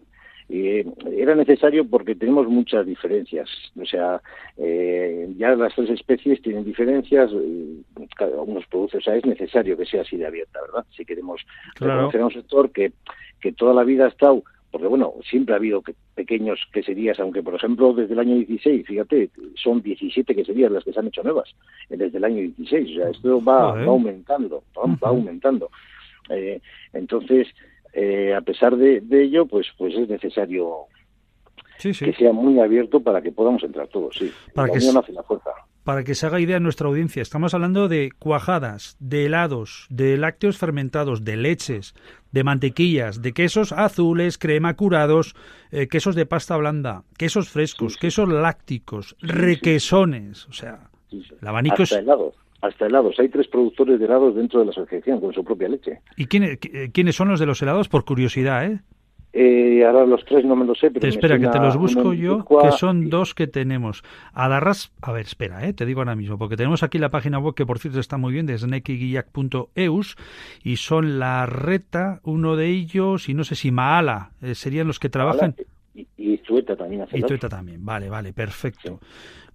Eh, 0.49 0.83
era 1.15 1.35
necesario 1.35 1.87
porque 1.87 2.15
tenemos 2.15 2.47
muchas 2.47 2.85
diferencias. 2.85 3.49
O 3.79 3.85
sea, 3.85 4.21
eh, 4.57 5.31
ya 5.37 5.55
las 5.55 5.75
tres 5.75 5.91
especies 5.91 6.41
tienen 6.41 6.65
diferencias, 6.65 7.31
cada 8.15 8.41
uno 8.41 8.59
produce, 8.69 8.97
o 8.97 9.01
sea, 9.01 9.15
es 9.15 9.25
necesario 9.25 9.77
que 9.77 9.85
sea 9.85 10.01
así 10.01 10.17
de 10.17 10.25
abierta, 10.25 10.59
¿verdad? 10.61 10.85
Si 10.95 11.05
queremos 11.05 11.45
reconocer 11.79 12.21
a 12.21 12.25
un 12.25 12.33
sector 12.33 12.71
que, 12.71 12.93
que 13.39 13.51
toda 13.51 13.73
la 13.73 13.83
vida 13.83 14.05
ha 14.05 14.09
estado 14.09 14.43
porque 14.71 14.87
bueno, 14.87 15.13
siempre 15.27 15.53
ha 15.53 15.57
habido 15.57 15.81
pequeños 16.13 16.59
queserías, 16.71 17.19
aunque 17.19 17.41
por 17.41 17.55
ejemplo 17.55 17.93
desde 17.93 18.13
el 18.13 18.19
año 18.19 18.35
16, 18.35 18.85
fíjate, 18.85 19.31
son 19.55 19.81
17 19.81 20.35
queserías 20.35 20.71
las 20.71 20.83
que 20.83 20.93
se 20.93 20.99
han 20.99 21.07
hecho 21.07 21.23
nuevas 21.23 21.55
desde 21.89 22.17
el 22.17 22.23
año 22.23 22.37
16, 22.37 22.91
o 22.91 23.01
sea, 23.01 23.09
esto 23.09 23.43
va, 23.43 23.83
aumentando, 23.83 24.63
va, 24.77 25.09
aumentando. 25.09 25.71
Eh, 26.29 26.61
entonces, 26.93 27.47
eh, 27.93 28.33
a 28.35 28.41
pesar 28.41 28.75
de, 28.77 29.01
ello, 29.11 29.45
pues, 29.45 29.67
pues 29.77 29.95
es 29.95 30.07
necesario 30.09 30.87
que 31.81 32.13
sea 32.13 32.33
muy 32.33 32.59
abierto 32.59 32.99
para 32.99 33.21
que 33.21 33.31
podamos 33.31 33.63
entrar 33.63 33.87
todos, 33.87 34.15
sí. 34.17 34.31
Para 34.53 34.71
que 34.71 34.79
Para 35.83 36.03
que 36.03 36.13
se 36.13 36.25
haga 36.25 36.39
idea 36.39 36.59
nuestra 36.59 36.87
audiencia, 36.87 37.21
estamos 37.21 37.53
hablando 37.53 37.87
de 37.87 38.11
cuajadas, 38.19 38.97
de 38.99 39.25
helados, 39.25 39.87
de 39.89 40.17
lácteos 40.17 40.57
fermentados, 40.57 41.23
de 41.23 41.37
leches, 41.37 41.95
de 42.31 42.43
mantequillas, 42.43 43.21
de 43.21 43.33
quesos 43.33 43.71
azules, 43.71 44.37
crema 44.37 44.75
curados, 44.75 45.35
eh, 45.71 45.87
quesos 45.87 46.15
de 46.15 46.25
pasta 46.25 46.57
blanda, 46.57 47.03
quesos 47.17 47.49
frescos, 47.49 47.97
quesos 47.97 48.27
lácticos, 48.27 49.15
requesones, 49.21 50.47
o 50.47 50.53
sea, 50.53 50.89
el 51.11 51.47
abanico 51.47 51.83
es 51.83 51.97
hasta 52.61 52.85
helados. 52.85 53.19
Hay 53.19 53.29
tres 53.29 53.47
productores 53.47 53.99
de 53.99 54.05
helados 54.05 54.35
dentro 54.35 54.59
de 54.59 54.65
la 54.65 54.71
asociación 54.71 55.19
con 55.19 55.33
su 55.33 55.43
propia 55.43 55.69
leche. 55.69 55.99
¿Y 56.17 56.23
eh, 56.23 56.89
quiénes 56.91 57.15
son 57.15 57.29
los 57.29 57.39
de 57.39 57.45
los 57.45 57.61
helados? 57.61 57.89
Por 57.89 58.05
curiosidad, 58.05 58.65
¿eh? 58.65 58.79
Eh, 59.31 59.85
ahora 59.85 60.07
los 60.07 60.25
tres 60.25 60.43
no 60.43 60.55
me 60.55 60.65
lo 60.65 60.73
sé, 60.73 60.89
pero 60.89 61.07
espera 61.07 61.37
que 61.37 61.47
te 61.47 61.59
los 61.59 61.77
busco 61.77 62.13
yo, 62.13 62.43
que 62.45 62.71
son 62.71 63.09
dos 63.09 63.35
que 63.35 63.45
tenemos. 63.45 64.03
Adarras, 64.33 64.91
a 65.01 65.11
ver, 65.11 65.25
espera, 65.25 65.67
eh, 65.67 65.73
te 65.73 65.85
digo 65.85 66.01
ahora 66.01 66.15
mismo, 66.15 66.39
porque 66.39 66.57
tenemos 66.57 66.81
aquí 66.81 66.97
la 66.97 67.09
página 67.09 67.37
web 67.37 67.53
que 67.53 67.65
por 67.65 67.77
cierto 67.77 67.99
está 67.99 68.17
muy 68.17 68.33
bien, 68.33 68.47
de 68.47 68.57
snekiguillac.eus 68.57 70.17
y 70.63 70.77
son 70.77 71.19
la 71.19 71.45
reta, 71.45 72.21
uno 72.23 72.55
de 72.55 72.69
ellos 72.69 73.29
y 73.29 73.35
no 73.35 73.43
sé 73.43 73.53
si 73.53 73.69
Maala, 73.69 74.31
eh, 74.41 74.55
serían 74.55 74.87
los 74.87 74.99
que 74.99 75.09
trabajan. 75.09 75.53
Y, 75.93 76.07
y 76.17 76.37
Tueta 76.37 76.75
también. 76.75 77.05
Y 77.11 77.21
Tueta 77.21 77.49
también, 77.49 77.83
vale, 77.83 78.09
vale, 78.09 78.33
perfecto. 78.33 78.99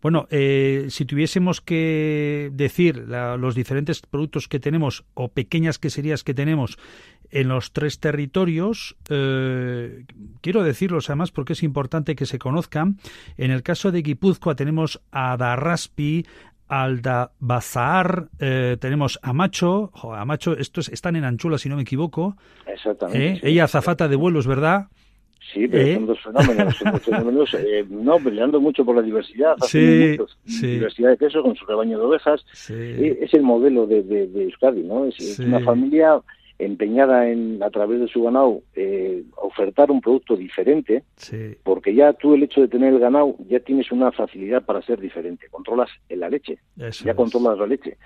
Bueno, 0.05 0.26
eh, 0.31 0.88
si 0.91 1.07
tuviésemos 1.07 1.62
que 1.62 2.50
decir 2.53 3.09
los 3.09 3.55
diferentes 3.55 4.03
productos 4.03 4.49
que 4.49 4.61
tenemos 4.61 5.07
o 5.14 5.29
pequeñas 5.29 5.79
queserías 5.79 6.23
que 6.23 6.35
tenemos 6.35 6.76
en 7.31 7.49
los 7.49 7.73
tres 7.73 8.00
territorios, 8.00 8.97
eh, 9.09 10.05
quiero 10.43 10.62
decirlos 10.62 11.09
además 11.09 11.31
porque 11.31 11.55
es 11.55 11.62
importante 11.62 12.17
que 12.17 12.26
se 12.26 12.38
conozcan. 12.38 12.99
En 13.38 13.50
el 13.50 13.62
caso 13.62 13.93
de 13.93 14.03
Guipúzcoa 14.03 14.55
tenemos 14.57 15.00
a 15.11 15.38
Darraspi, 15.38 16.26
Alda 16.69 17.33
Bazar, 17.41 18.29
eh, 18.41 18.76
tenemos 18.79 19.19
a 19.23 19.33
Macho, 19.33 19.91
a 20.14 20.25
Macho, 20.26 20.53
estos 20.53 20.91
están 20.91 21.17
en 21.17 21.25
Anchula 21.25 21.57
si 21.57 21.71
no 21.71 21.76
me 21.76 21.83
equivoco. 21.83 22.37
Exactamente. 22.67 23.41
Ella 23.49 23.64
azafata 23.64 24.07
de 24.07 24.17
vuelos, 24.17 24.47
¿verdad? 24.47 24.88
Sí, 25.55 25.69
pero 25.69 25.85
¿Eh? 25.85 25.95
son 25.95 26.07
dos 26.07 26.19
fenómenos, 26.21 26.77
son 26.77 26.93
dos 26.93 27.03
fenómenos, 27.05 27.55
eh, 27.55 27.87
no, 27.89 28.19
peleando 28.19 28.61
mucho 28.61 28.85
por 28.85 28.97
la 28.97 29.03
diversidad, 29.03 29.55
Sí, 29.67 30.17
muchos- 30.19 30.37
sí. 30.47 30.67
diversidad 30.67 31.11
de 31.11 31.17
queso 31.17 31.43
con 31.43 31.55
su 31.55 31.65
rebaño 31.65 31.97
de 31.99 32.05
ovejas, 32.05 32.45
Sí. 32.53 32.75
Eh, 32.77 33.19
es 33.23 33.33
el 33.35 33.43
modelo 33.43 33.87
de, 33.87 34.03
de, 34.03 34.27
de 34.27 34.43
Euskadi, 34.45 34.83
¿no? 34.83 35.05
Es, 35.07 35.39
una 35.39 35.61
familia 35.61 36.21
empeñada 36.59 37.29
en, 37.29 37.61
a 37.63 37.71
través 37.71 38.01
de 38.01 38.09
su 38.09 38.23
ganado, 38.23 38.63
eh, 38.75 39.25
ofertar 39.37 39.91
un 39.91 40.01
producto 40.01 40.37
diferente, 40.37 41.03
sí. 41.17 41.55
porque 41.65 41.95
ya 41.95 42.13
tú 42.13 42.35
el 42.35 42.45
hecho 42.45 42.61
de 42.61 42.69
tener 42.69 42.93
el 42.95 43.01
ganado, 43.01 43.35
ya 43.49 43.59
tienes 43.61 43.91
una 43.91 44.13
facilidad 44.13 44.65
para 44.65 44.81
ser 44.83 45.01
diferente, 45.01 45.49
controlas 45.51 45.91
en 46.09 46.21
la 46.21 46.29
leche, 46.31 46.59
Eso 46.79 47.05
ya 47.05 47.11
es. 47.13 47.17
controlas 47.17 47.59
la 47.59 47.67
leche. 47.67 47.97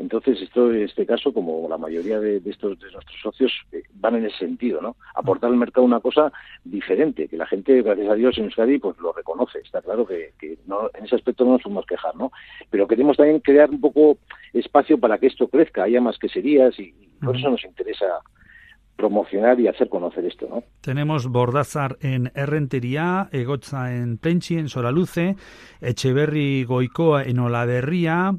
Entonces, 0.00 0.40
esto, 0.40 0.72
en 0.72 0.84
este 0.84 1.04
caso, 1.04 1.30
como 1.30 1.68
la 1.68 1.76
mayoría 1.76 2.18
de, 2.18 2.40
de 2.40 2.50
estos 2.50 2.78
de 2.80 2.90
nuestros 2.90 3.20
socios, 3.20 3.52
eh, 3.70 3.82
van 3.92 4.16
en 4.16 4.24
ese 4.24 4.38
sentido, 4.38 4.80
¿no? 4.80 4.96
Aportar 5.14 5.50
al 5.50 5.58
mercado 5.58 5.84
una 5.84 6.00
cosa 6.00 6.32
diferente, 6.64 7.28
que 7.28 7.36
la 7.36 7.46
gente, 7.46 7.82
gracias 7.82 8.08
a 8.08 8.14
Dios, 8.14 8.38
en 8.38 8.44
Euskadi, 8.44 8.78
pues 8.78 8.98
lo 8.98 9.12
reconoce. 9.12 9.58
Está 9.58 9.82
claro 9.82 10.06
que, 10.06 10.32
que 10.38 10.56
no, 10.66 10.88
en 10.94 11.04
ese 11.04 11.16
aspecto 11.16 11.44
no 11.44 11.52
nos 11.52 11.62
podemos 11.62 11.84
quejar, 11.84 12.16
¿no? 12.16 12.32
Pero 12.70 12.88
queremos 12.88 13.18
también 13.18 13.40
crear 13.40 13.68
un 13.68 13.80
poco 13.80 14.16
espacio 14.54 14.98
para 14.98 15.18
que 15.18 15.26
esto 15.26 15.48
crezca, 15.48 15.82
haya 15.82 16.00
más 16.00 16.18
queserías 16.18 16.78
y, 16.78 16.94
y 16.98 17.08
por 17.22 17.36
eso 17.36 17.50
nos 17.50 17.62
interesa 17.64 18.06
promocionar 18.96 19.60
y 19.60 19.68
hacer 19.68 19.90
conocer 19.90 20.24
esto, 20.24 20.46
¿no? 20.48 20.62
Tenemos 20.80 21.26
Bordazar 21.28 21.98
en 22.00 22.32
Errentería, 22.34 23.28
Egotza 23.32 23.94
en 23.94 24.16
Plenchi, 24.16 24.56
en 24.56 24.68
Soraluce, 24.68 25.36
Echeverri 25.80 26.64
Goicoa 26.64 27.24
en 27.24 27.38
Olaverría, 27.38 28.34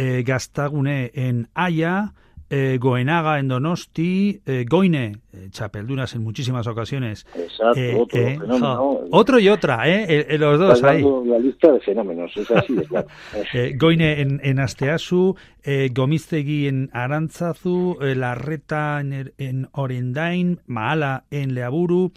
eh, 0.00 0.22
Gastagune 0.24 1.10
en 1.14 1.48
Haya, 1.54 2.12
eh, 2.52 2.78
Goenaga 2.80 3.38
en 3.38 3.46
Donosti, 3.46 4.40
eh, 4.44 4.64
Goine, 4.68 5.18
eh, 5.32 5.48
Chapeldunas 5.50 6.14
en 6.16 6.22
muchísimas 6.24 6.66
ocasiones. 6.66 7.24
Exacto, 7.36 7.80
otro 8.02 8.18
fenómeno. 8.18 9.00
otro 9.12 9.38
y 9.38 9.48
otra, 9.48 9.88
¿eh? 9.88 10.36
Los 10.36 10.58
dos 10.58 10.82
ahí. 10.82 11.04
la 11.26 11.38
lista 11.38 11.70
de 11.72 11.78
fenómenos, 11.80 12.36
es 12.36 12.50
así 12.50 12.74
claro. 12.88 13.06
Goine 13.78 14.20
en, 14.20 14.40
en 14.42 14.58
Asteasu, 14.58 15.36
Gomiztegui 15.94 16.66
en 16.66 16.90
Arantzazu, 16.92 17.96
Larreta 18.00 19.00
en, 19.00 19.12
Er- 19.12 19.34
en 19.38 19.68
Orendain, 19.70 20.58
Maala 20.66 21.24
en 21.30 21.54
Leaburu, 21.54 22.12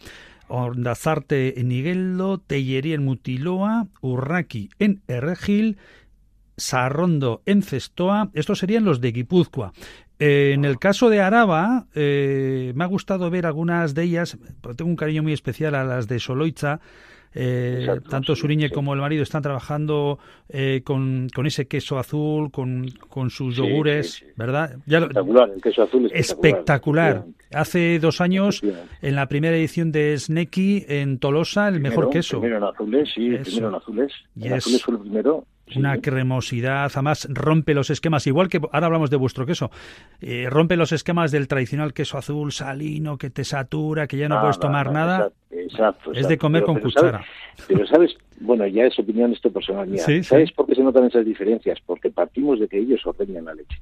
Ondazarte 0.47 1.59
en 1.59 1.71
Igueldo, 1.71 2.37
Tellería 2.39 2.95
en 2.95 3.05
Mutiloa, 3.05 3.87
Urraki 4.01 4.69
en 4.79 5.01
Erregil, 5.07 5.77
Sarrondo 6.63 7.41
en 7.45 7.61
Cestoa. 7.61 8.29
Estos 8.33 8.59
serían 8.59 8.85
los 8.85 9.01
de 9.01 9.11
Guipúzcoa. 9.11 9.73
Eh, 10.19 10.51
en 10.53 10.63
el 10.63 10.79
caso 10.79 11.09
de 11.09 11.19
Araba, 11.19 11.85
eh, 11.93 12.71
me 12.75 12.83
ha 12.83 12.87
gustado 12.87 13.29
ver 13.29 13.45
algunas 13.45 13.93
de 13.93 14.03
ellas, 14.03 14.37
tengo 14.77 14.89
un 14.89 14.95
cariño 14.95 15.23
muy 15.23 15.33
especial 15.33 15.75
a 15.75 15.83
las 15.83 16.07
de 16.07 16.19
Soloitza. 16.19 16.79
Eh, 17.35 17.77
Exacto, 17.79 18.09
tanto 18.11 18.35
Suriñe 18.35 18.67
sí. 18.67 18.73
como 18.75 18.93
el 18.93 18.99
marido 19.01 19.23
están 19.23 19.41
trabajando 19.41 20.19
eh, 20.49 20.81
con, 20.85 21.29
con 21.33 21.47
ese 21.47 21.65
queso 21.67 21.97
azul, 21.97 22.51
con, 22.51 22.85
con 23.09 23.31
sus 23.31 23.55
Sí, 23.55 23.61
yogures, 23.61 24.11
sí. 24.11 24.25
¿verdad? 24.37 24.77
Ya 24.85 24.99
Espectacular, 24.99 25.49
el 25.49 25.59
queso 25.61 25.81
azul 25.81 26.05
es 26.05 26.29
espectacular. 26.29 27.25
Hace 27.51 27.97
dos 27.99 28.21
años, 28.21 28.61
en 29.01 29.15
la 29.15 29.27
primera 29.27 29.57
edición 29.57 29.91
de 29.91 30.15
Sneki 30.17 30.85
en 30.87 31.17
Tolosa, 31.17 31.67
el 31.69 31.79
mejor 31.79 32.11
queso. 32.11 32.39
Primero 32.39 32.57
en 32.59 32.63
azules, 32.71 33.09
sí, 33.13 33.33
Eso. 33.33 33.43
primero 33.43 33.69
en 33.69 33.75
azules. 33.75 34.11
Y 34.35 34.45
En 34.47 34.53
es 34.53 34.57
azules 34.59 34.83
fue 34.83 34.93
el 34.93 34.99
primero. 35.01 35.45
Una 35.75 35.97
cremosidad, 36.01 36.91
además 36.93 37.27
rompe 37.31 37.73
los 37.73 37.89
esquemas, 37.89 38.27
igual 38.27 38.49
que 38.49 38.59
ahora 38.71 38.87
hablamos 38.87 39.09
de 39.09 39.15
vuestro 39.15 39.45
queso, 39.45 39.71
eh, 40.21 40.47
rompe 40.49 40.75
los 40.75 40.91
esquemas 40.91 41.31
del 41.31 41.47
tradicional 41.47 41.93
queso 41.93 42.17
azul 42.17 42.51
salino 42.51 43.17
que 43.17 43.29
te 43.29 43.43
satura, 43.45 44.05
que 44.05 44.17
ya 44.17 44.27
no 44.27 44.39
puedes 44.41 44.59
tomar 44.59 44.91
nada. 44.91 45.31
Exacto, 45.49 46.11
exacto, 46.11 46.11
Es 46.13 46.27
de 46.27 46.37
comer 46.37 46.61
Pero- 46.63 46.65
con 46.65 46.75
pero 46.75 46.85
cuchara. 46.85 47.23
¿sabes? 47.55 47.65
pero 47.67 47.87
sabes, 47.87 48.17
bueno, 48.41 48.67
ya 48.67 48.85
es 48.85 48.99
opinión 48.99 49.31
esto 49.31 49.51
personal 49.51 49.87
mía. 49.87 50.03
Sí, 50.03 50.17
sí. 50.17 50.23
¿Sabes 50.23 50.51
por 50.51 50.67
qué 50.67 50.75
se 50.75 50.83
notan 50.83 51.05
esas 51.05 51.25
diferencias? 51.25 51.79
Porque 51.85 52.09
partimos 52.11 52.59
de 52.59 52.67
que 52.67 52.79
ellos 52.79 52.99
ordeñan 53.05 53.45
la 53.45 53.53
leche. 53.55 53.79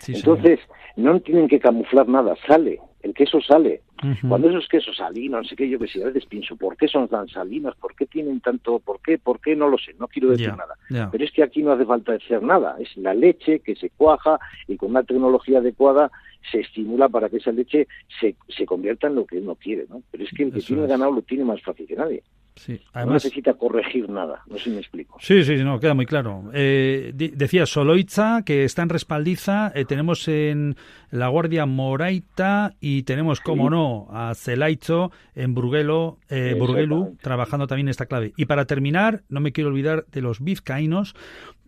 Sí, 0.00 0.14
señor. 0.14 0.38
Entonces, 0.38 0.60
no 0.96 1.20
tienen 1.20 1.46
que 1.46 1.60
camuflar 1.60 2.08
nada, 2.08 2.34
sale, 2.46 2.80
el 3.02 3.12
queso 3.14 3.40
sale. 3.42 3.82
Cuando 4.28 4.50
esos 4.50 4.68
quesos 4.68 4.96
salinos, 4.96 5.42
no 5.42 5.48
sé 5.48 5.56
qué, 5.56 5.68
yo 5.68 5.78
que 5.78 5.88
sé, 5.88 6.02
a 6.02 6.06
veces 6.06 6.26
pienso, 6.26 6.56
¿por 6.56 6.76
qué 6.76 6.86
son 6.86 7.08
tan 7.08 7.28
salinos? 7.28 7.74
¿Por 7.76 7.94
qué 7.96 8.06
tienen 8.06 8.40
tanto? 8.40 8.78
¿Por 8.78 9.00
qué? 9.00 9.18
¿Por 9.18 9.40
qué? 9.40 9.56
No 9.56 9.68
lo 9.68 9.78
sé, 9.78 9.94
no 9.98 10.06
quiero 10.08 10.30
decir 10.30 10.48
nada. 10.56 10.74
Pero 11.10 11.24
es 11.24 11.32
que 11.32 11.42
aquí 11.42 11.62
no 11.62 11.72
hace 11.72 11.84
falta 11.84 12.12
hacer 12.12 12.42
nada, 12.42 12.76
es 12.78 12.96
la 12.96 13.14
leche 13.14 13.60
que 13.60 13.74
se 13.74 13.90
cuaja 13.90 14.38
y 14.68 14.76
con 14.76 14.90
una 14.90 15.02
tecnología 15.02 15.58
adecuada 15.58 16.10
se 16.50 16.60
estimula 16.60 17.08
para 17.08 17.28
que 17.28 17.38
esa 17.38 17.52
leche 17.52 17.88
se, 18.20 18.36
se 18.48 18.66
convierta 18.66 19.06
en 19.08 19.16
lo 19.16 19.24
que 19.26 19.38
uno 19.38 19.54
quiere, 19.56 19.86
¿no? 19.88 20.02
Pero 20.10 20.24
es 20.24 20.30
que 20.30 20.44
el 20.44 20.52
que 20.52 20.58
Eso 20.58 20.68
tiene 20.68 20.82
es. 20.84 20.88
ganado 20.88 21.12
lo 21.12 21.22
tiene 21.22 21.44
más 21.44 21.60
fácil 21.62 21.86
que 21.86 21.96
nadie. 21.96 22.22
Sí, 22.56 22.80
no 22.94 23.12
necesita 23.12 23.52
corregir 23.52 24.08
nada, 24.08 24.42
no 24.48 24.56
sé 24.56 24.64
si 24.64 24.70
me 24.70 24.78
explico. 24.78 25.18
Sí, 25.20 25.44
sí, 25.44 25.56
no, 25.56 25.78
queda 25.78 25.92
muy 25.92 26.06
claro. 26.06 26.44
Eh, 26.54 27.12
decía 27.14 27.66
Soloitza, 27.66 28.42
que 28.46 28.64
está 28.64 28.82
en 28.82 28.88
Respaldiza, 28.88 29.70
eh, 29.74 29.84
tenemos 29.84 30.26
en 30.26 30.74
La 31.10 31.28
Guardia 31.28 31.66
Moraita 31.66 32.74
y 32.80 33.02
tenemos, 33.02 33.40
como 33.42 33.68
no, 33.68 34.08
a 34.10 34.34
Celaicho 34.34 35.12
en 35.34 35.52
Burguelo, 35.52 36.18
eh, 36.30 36.56
Burguelu, 36.58 37.18
trabajando 37.20 37.66
también 37.66 37.88
esta 37.88 38.06
clave. 38.06 38.32
Y 38.38 38.46
para 38.46 38.64
terminar, 38.64 39.22
no 39.28 39.40
me 39.40 39.52
quiero 39.52 39.68
olvidar 39.68 40.06
de 40.06 40.22
los 40.22 40.42
vizcaínos, 40.42 41.14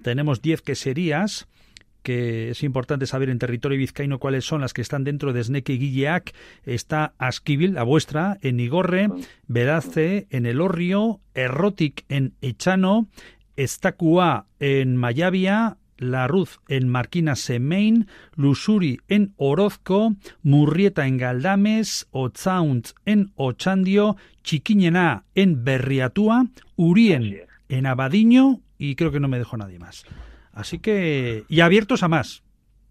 tenemos 0.02 0.40
10 0.40 0.62
queserías, 0.62 1.48
que 2.08 2.48
es 2.48 2.62
importante 2.62 3.04
saber 3.04 3.28
en 3.28 3.38
territorio 3.38 3.76
vizcaíno 3.76 4.18
cuáles 4.18 4.46
son 4.46 4.62
las 4.62 4.72
que 4.72 4.80
están 4.80 5.04
dentro 5.04 5.34
de 5.34 5.44
Sneke 5.44 5.74
Guilleac. 5.74 6.34
Está 6.64 7.12
Asquibil, 7.18 7.74
la 7.74 7.82
vuestra, 7.82 8.38
en 8.40 8.60
Igorre, 8.60 9.10
Vedace, 9.46 10.26
en 10.30 10.46
El 10.46 10.62
Orrio, 10.62 11.20
Errotic 11.34 12.06
en 12.08 12.32
Echano, 12.40 13.08
Estacua 13.56 14.46
en 14.58 14.96
Mayavia, 14.96 15.76
La 15.98 16.26
Ruz 16.28 16.60
en 16.66 16.88
Marquina 16.88 17.36
Semein, 17.36 18.08
Lusuri 18.36 19.00
en 19.08 19.34
Orozco, 19.36 20.16
Murrieta 20.42 21.06
en 21.06 21.18
Galdames, 21.18 22.08
Otzaunt 22.10 22.92
en 23.04 23.32
Ochandio, 23.34 24.16
Chiquiñena 24.42 25.24
en 25.34 25.62
Berriatúa, 25.62 26.46
Urien 26.74 27.42
en 27.68 27.84
Abadiño 27.84 28.62
y 28.78 28.94
creo 28.94 29.12
que 29.12 29.20
no 29.20 29.28
me 29.28 29.36
dejo 29.36 29.58
nadie 29.58 29.78
más. 29.78 30.06
Así 30.58 30.80
que, 30.80 31.44
y 31.48 31.60
abiertos 31.60 32.02
a 32.02 32.08
más. 32.08 32.42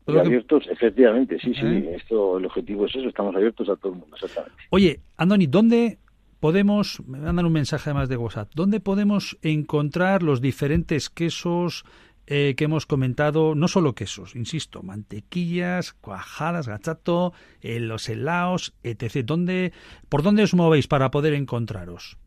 Y 0.07 0.13
Lo 0.13 0.21
que- 0.21 0.27
abiertos, 0.27 0.63
efectivamente, 0.71 1.37
sí, 1.43 1.53
sí, 1.53 1.65
¿Eh? 1.65 1.95
esto, 1.97 2.37
el 2.37 2.45
objetivo 2.45 2.85
es 2.85 2.95
eso, 2.95 3.09
estamos 3.09 3.35
abiertos 3.35 3.67
a 3.67 3.75
todo 3.75 3.91
el 3.91 3.99
mundo, 3.99 4.15
exactamente. 4.15 4.55
Oye, 4.69 5.01
Andoni, 5.17 5.47
¿dónde 5.47 5.97
podemos, 6.39 7.01
me 7.05 7.19
mandan 7.19 7.45
un 7.45 7.51
mensaje 7.51 7.89
además 7.89 8.07
de 8.07 8.15
WhatsApp, 8.15 8.49
¿dónde 8.55 8.79
podemos 8.79 9.37
encontrar 9.41 10.23
los 10.23 10.39
diferentes 10.39 11.09
quesos 11.09 11.83
eh, 12.25 12.55
que 12.55 12.63
hemos 12.63 12.85
comentado? 12.85 13.53
No 13.53 13.67
solo 13.67 13.95
quesos, 13.95 14.33
insisto, 14.37 14.81
mantequillas, 14.81 15.91
cuajadas, 15.91 16.69
gachato, 16.69 17.33
eh, 17.61 17.81
los 17.81 18.07
helados, 18.07 18.73
etc. 18.83 19.25
¿Dónde, 19.25 19.73
¿Por 20.07 20.23
dónde 20.23 20.43
os 20.43 20.53
movéis 20.53 20.87
para 20.87 21.11
poder 21.11 21.33
encontraros? 21.33 22.17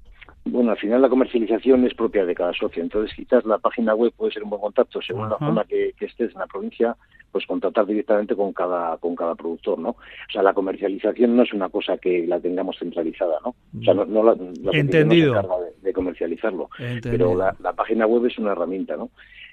Bueno, 0.45 0.71
al 0.73 0.79
final 0.79 1.03
la 1.03 1.09
comercialización 1.09 1.85
es 1.87 1.95
propia 1.95 2.25
de 2.25 2.35
cada 2.35 2.53
socio, 2.55 2.83
entonces 2.83 3.15
quizás 3.15 3.45
la 3.45 3.59
página 3.59 3.95
web 3.95 4.13
puede 4.17 4.33
ser 4.33 4.43
un 4.43 4.51
buen 4.51 4.63
contacto, 4.63 5.01
según 5.03 5.29
la 5.29 5.39
zona 5.39 5.65
que, 5.65 5.93
que 5.99 6.07
estés 6.07 6.33
en 6.33 6.39
la 6.41 6.47
provincia, 6.47 6.97
pues 7.31 7.47
contratar 7.47 7.87
directamente 7.87 8.35
con 8.35 8.53
cada 8.53 8.97
con 8.97 9.15
cada 9.15 9.35
productor, 9.35 9.79
¿no? 9.79 9.91
O 9.91 10.33
sea, 10.33 10.43
la 10.43 10.55
comercialización 10.55 11.37
no 11.37 11.43
es 11.43 11.53
una 11.53 11.69
cosa 11.69 11.99
que 11.99 12.27
la 12.27 12.41
tengamos 12.41 12.77
centralizada, 12.79 13.39
¿no? 13.45 13.51
O 13.79 13.83
sea, 13.85 13.95
no, 13.95 14.05
no 14.07 14.23
la, 14.25 14.35
la 14.63 14.71
Entendido. 14.73 15.35
no 15.35 15.41
se 15.43 15.47
encarga 15.47 15.65
de, 15.67 15.73
de 15.83 15.93
comercializarlo, 15.93 16.71
Entendido. 16.79 17.11
pero 17.13 17.35
la, 17.37 17.55
la 17.61 17.73
página 17.75 18.07
web 18.07 18.27
es 18.27 18.39
una 18.39 18.53
herramienta, 18.53 18.97
¿no? 18.97 19.11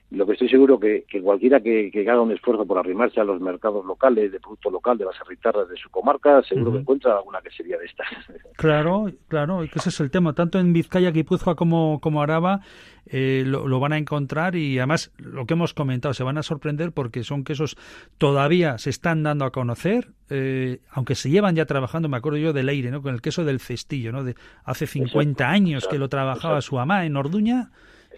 Lo 0.09 0.25
que 0.25 0.33
estoy 0.33 0.47
seguro 0.47 0.79
que, 0.79 1.03
que 1.03 1.21
cualquiera 1.21 1.59
que, 1.59 1.91
que 1.91 2.09
haga 2.09 2.21
un 2.21 2.31
esfuerzo 2.31 2.65
por 2.65 2.77
arrimarse 2.77 3.19
a 3.19 3.25
los 3.25 3.41
mercados 3.41 3.85
locales, 3.85 4.31
de 4.31 4.39
producto 4.39 4.69
local, 4.69 4.97
de 4.97 5.03
las 5.03 5.19
arritarras 5.19 5.67
de 5.67 5.75
su 5.75 5.89
comarca, 5.89 6.41
seguro 6.43 6.71
que 6.71 6.79
encuentra 6.79 7.17
alguna 7.17 7.41
que 7.41 7.51
sería 7.51 7.77
de 7.77 7.85
estas. 7.85 8.07
Claro, 8.57 9.05
claro, 9.27 9.63
y 9.63 9.69
que 9.69 9.77
ese 9.77 9.89
es 9.89 9.99
el 9.99 10.09
tema. 10.09 10.33
Tanto 10.33 10.57
en 10.57 10.73
Vizcaya, 10.73 11.11
Guipúzcoa 11.11 11.53
como, 11.53 11.99
como 12.01 12.23
Araba 12.23 12.61
eh, 13.05 13.43
lo, 13.45 13.67
lo 13.67 13.79
van 13.79 13.93
a 13.93 13.97
encontrar 13.97 14.55
y 14.55 14.79
además 14.79 15.11
lo 15.17 15.45
que 15.45 15.53
hemos 15.53 15.73
comentado, 15.73 16.13
se 16.13 16.23
van 16.23 16.37
a 16.37 16.43
sorprender 16.43 16.91
porque 16.91 17.23
son 17.23 17.43
quesos 17.43 17.77
todavía 18.17 18.77
se 18.77 18.89
están 18.89 19.23
dando 19.23 19.45
a 19.45 19.51
conocer, 19.51 20.09
eh, 20.29 20.79
aunque 20.91 21.15
se 21.15 21.29
llevan 21.29 21.55
ya 21.55 21.65
trabajando, 21.65 22.09
me 22.09 22.17
acuerdo 22.17 22.39
yo 22.39 22.51
del 22.51 22.69
aire, 22.69 22.91
¿no? 22.91 23.01
con 23.01 23.13
el 23.13 23.21
queso 23.21 23.45
del 23.45 23.59
cestillo, 23.59 24.11
¿no? 24.11 24.23
de 24.23 24.35
hace 24.63 24.87
50 24.87 25.43
Exacto, 25.43 25.53
años 25.53 25.87
que 25.87 25.97
lo 25.97 26.09
trabajaba 26.09 26.55
exacto. 26.55 26.61
su 26.61 26.75
mamá 26.75 27.05
en 27.05 27.15
Orduña 27.15 27.71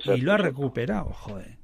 y 0.06 0.22
lo 0.22 0.34
ha 0.34 0.38
recuperado, 0.38 1.12
joder. 1.12 1.58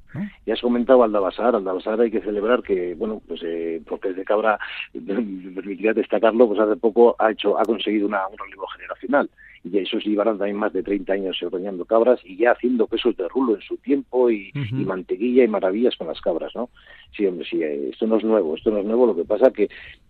Ya 0.46 0.54
has 0.54 0.62
comentado 0.62 1.04
Aldabasar, 1.04 1.56
Aldabasar 1.56 2.00
hay 2.02 2.12
que 2.12 2.22
celebrar 2.22 2.62
que, 2.64 2.96
bueno, 2.96 3.22
pues 3.28 3.42
eh, 3.44 3.82
porque 3.88 4.14
de 4.14 4.24
cabra, 4.24 4.60
me 4.94 5.52
permitiría 5.52 5.94
destacarlo, 5.94 6.48
pues 6.48 6.60
hace 6.60 6.76
poco 6.76 7.16
ha 7.20 7.32
hecho, 7.32 7.60
ha 7.60 7.64
conseguido 7.64 8.08
una, 8.08 8.28
un 8.28 8.38
relevo 8.38 8.68
generacional 8.68 9.30
y 9.66 9.80
esos 9.80 10.04
llevarán 10.06 10.38
también 10.38 10.58
más 10.58 10.72
de 10.74 10.84
30 10.84 11.12
años 11.12 11.42
ordeñando 11.42 11.86
cabras 11.86 12.20
y 12.24 12.38
ya 12.38 12.52
haciendo 12.52 12.86
quesos 12.86 13.18
de 13.18 13.28
rulo 13.28 13.56
en 13.56 13.62
su 13.62 13.78
tiempo 13.78 14.30
y, 14.30 14.52
mantequilla 14.72 15.44
y 15.44 15.48
maravillas 15.48 15.96
con 15.96 16.08
las 16.08 16.22
cabras, 16.22 16.56
¿no? 16.56 16.70
Sí, 17.18 17.26
hombre, 17.26 17.48
sí, 17.50 17.64
eh, 17.64 17.90
esto 17.92 18.06
no 18.06 18.18
es 18.18 18.24
nuevo, 18.24 18.56
esto 18.56 18.70
no 18.70 18.80
es 18.80 18.86
nuevo, 18.86 19.08
lo 19.08 19.16
que 19.16 19.26
pasa 19.26 19.52
que, 19.52 19.70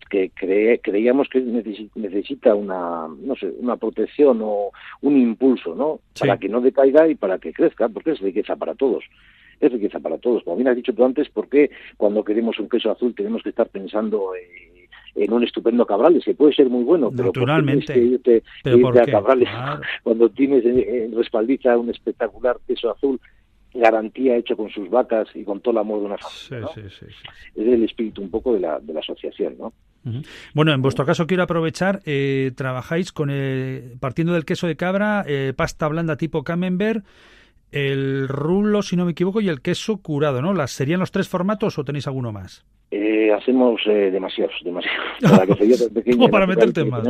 que 0.09 0.31
creíamos 0.81 1.29
que 1.29 1.39
necesita 1.39 2.53
una, 2.53 3.07
no 3.07 3.35
sé, 3.35 3.53
una 3.57 3.77
protección 3.77 4.39
o 4.43 4.71
un 5.01 5.17
impulso, 5.17 5.73
¿no? 5.73 6.01
Para 6.19 6.37
que 6.37 6.49
no 6.49 6.59
decaiga 6.59 7.07
y 7.07 7.15
para 7.15 7.39
que 7.39 7.53
crezca, 7.53 7.87
porque 7.87 8.11
es 8.11 8.19
riqueza 8.19 8.55
para 8.57 8.75
todos 8.75 9.05
es 9.61 9.71
riqueza 9.71 10.01
para 10.01 10.17
todos. 10.17 10.43
Como 10.43 10.57
bien 10.57 10.67
has 10.67 10.75
dicho 10.75 10.93
tú 10.93 11.05
antes, 11.05 11.29
¿por 11.29 11.47
qué 11.47 11.71
cuando 11.95 12.25
queremos 12.25 12.59
un 12.59 12.67
queso 12.67 12.91
azul 12.91 13.15
tenemos 13.15 13.41
que 13.41 13.49
estar 13.49 13.69
pensando 13.69 14.33
en 15.15 15.33
un 15.33 15.43
estupendo 15.43 15.85
Cabrales, 15.85 16.23
que 16.23 16.33
puede 16.33 16.53
ser 16.53 16.69
muy 16.69 16.83
bueno, 16.83 17.09
pero 17.11 17.27
Naturalmente. 17.27 17.93
Que 17.93 17.99
irte, 17.99 18.43
a 18.65 19.05
Cabrales 19.05 19.49
cuando 20.03 20.29
tienes 20.29 20.65
en, 20.65 21.15
respaldiza 21.15 21.77
un 21.77 21.89
espectacular 21.89 22.57
queso 22.67 22.91
azul 22.91 23.19
garantía 23.73 24.37
hecho 24.37 24.55
con 24.55 24.69
sus 24.69 24.89
vacas 24.89 25.27
y 25.33 25.43
con 25.43 25.59
todo 25.59 25.73
el 25.73 25.77
amor 25.79 25.99
de 25.99 26.05
una 26.05 26.17
familia. 26.17 26.69
es 26.77 27.03
el 27.55 27.83
espíritu 27.83 28.21
un 28.21 28.29
poco 28.29 28.53
de 28.53 28.61
la, 28.61 28.79
de 28.79 28.93
la 28.93 29.01
asociación, 29.01 29.55
¿no? 29.59 29.73
Bueno, 30.53 30.71
en 30.71 30.81
vuestro 30.83 31.05
caso 31.05 31.25
quiero 31.25 31.43
aprovechar, 31.43 32.01
eh, 32.05 32.51
trabajáis 32.55 33.11
con 33.11 33.31
partiendo 33.99 34.33
del 34.33 34.45
queso 34.45 34.67
de 34.67 34.75
cabra, 34.75 35.25
eh, 35.27 35.53
pasta 35.55 35.87
blanda 35.87 36.15
tipo 36.15 36.43
camembert, 36.43 37.03
el 37.71 38.27
rulo, 38.27 38.81
si 38.81 38.95
no 38.95 39.05
me 39.05 39.11
equivoco, 39.11 39.41
y 39.41 39.49
el 39.49 39.61
queso 39.61 39.97
curado, 39.97 40.41
¿no? 40.41 40.53
¿Las 40.53 40.71
serían 40.71 40.99
los 40.99 41.11
tres 41.11 41.27
formatos 41.27 41.77
o 41.77 41.83
tenéis 41.83 42.07
alguno 42.07 42.31
más? 42.31 42.65
Eh, 42.91 43.31
hacemos 43.33 43.81
eh, 43.87 44.11
demasiados, 44.11 44.55
demasiados. 44.63 45.05
Para 45.21 46.29
para 46.29 46.47
meterte 46.47 46.85
más. 46.85 47.05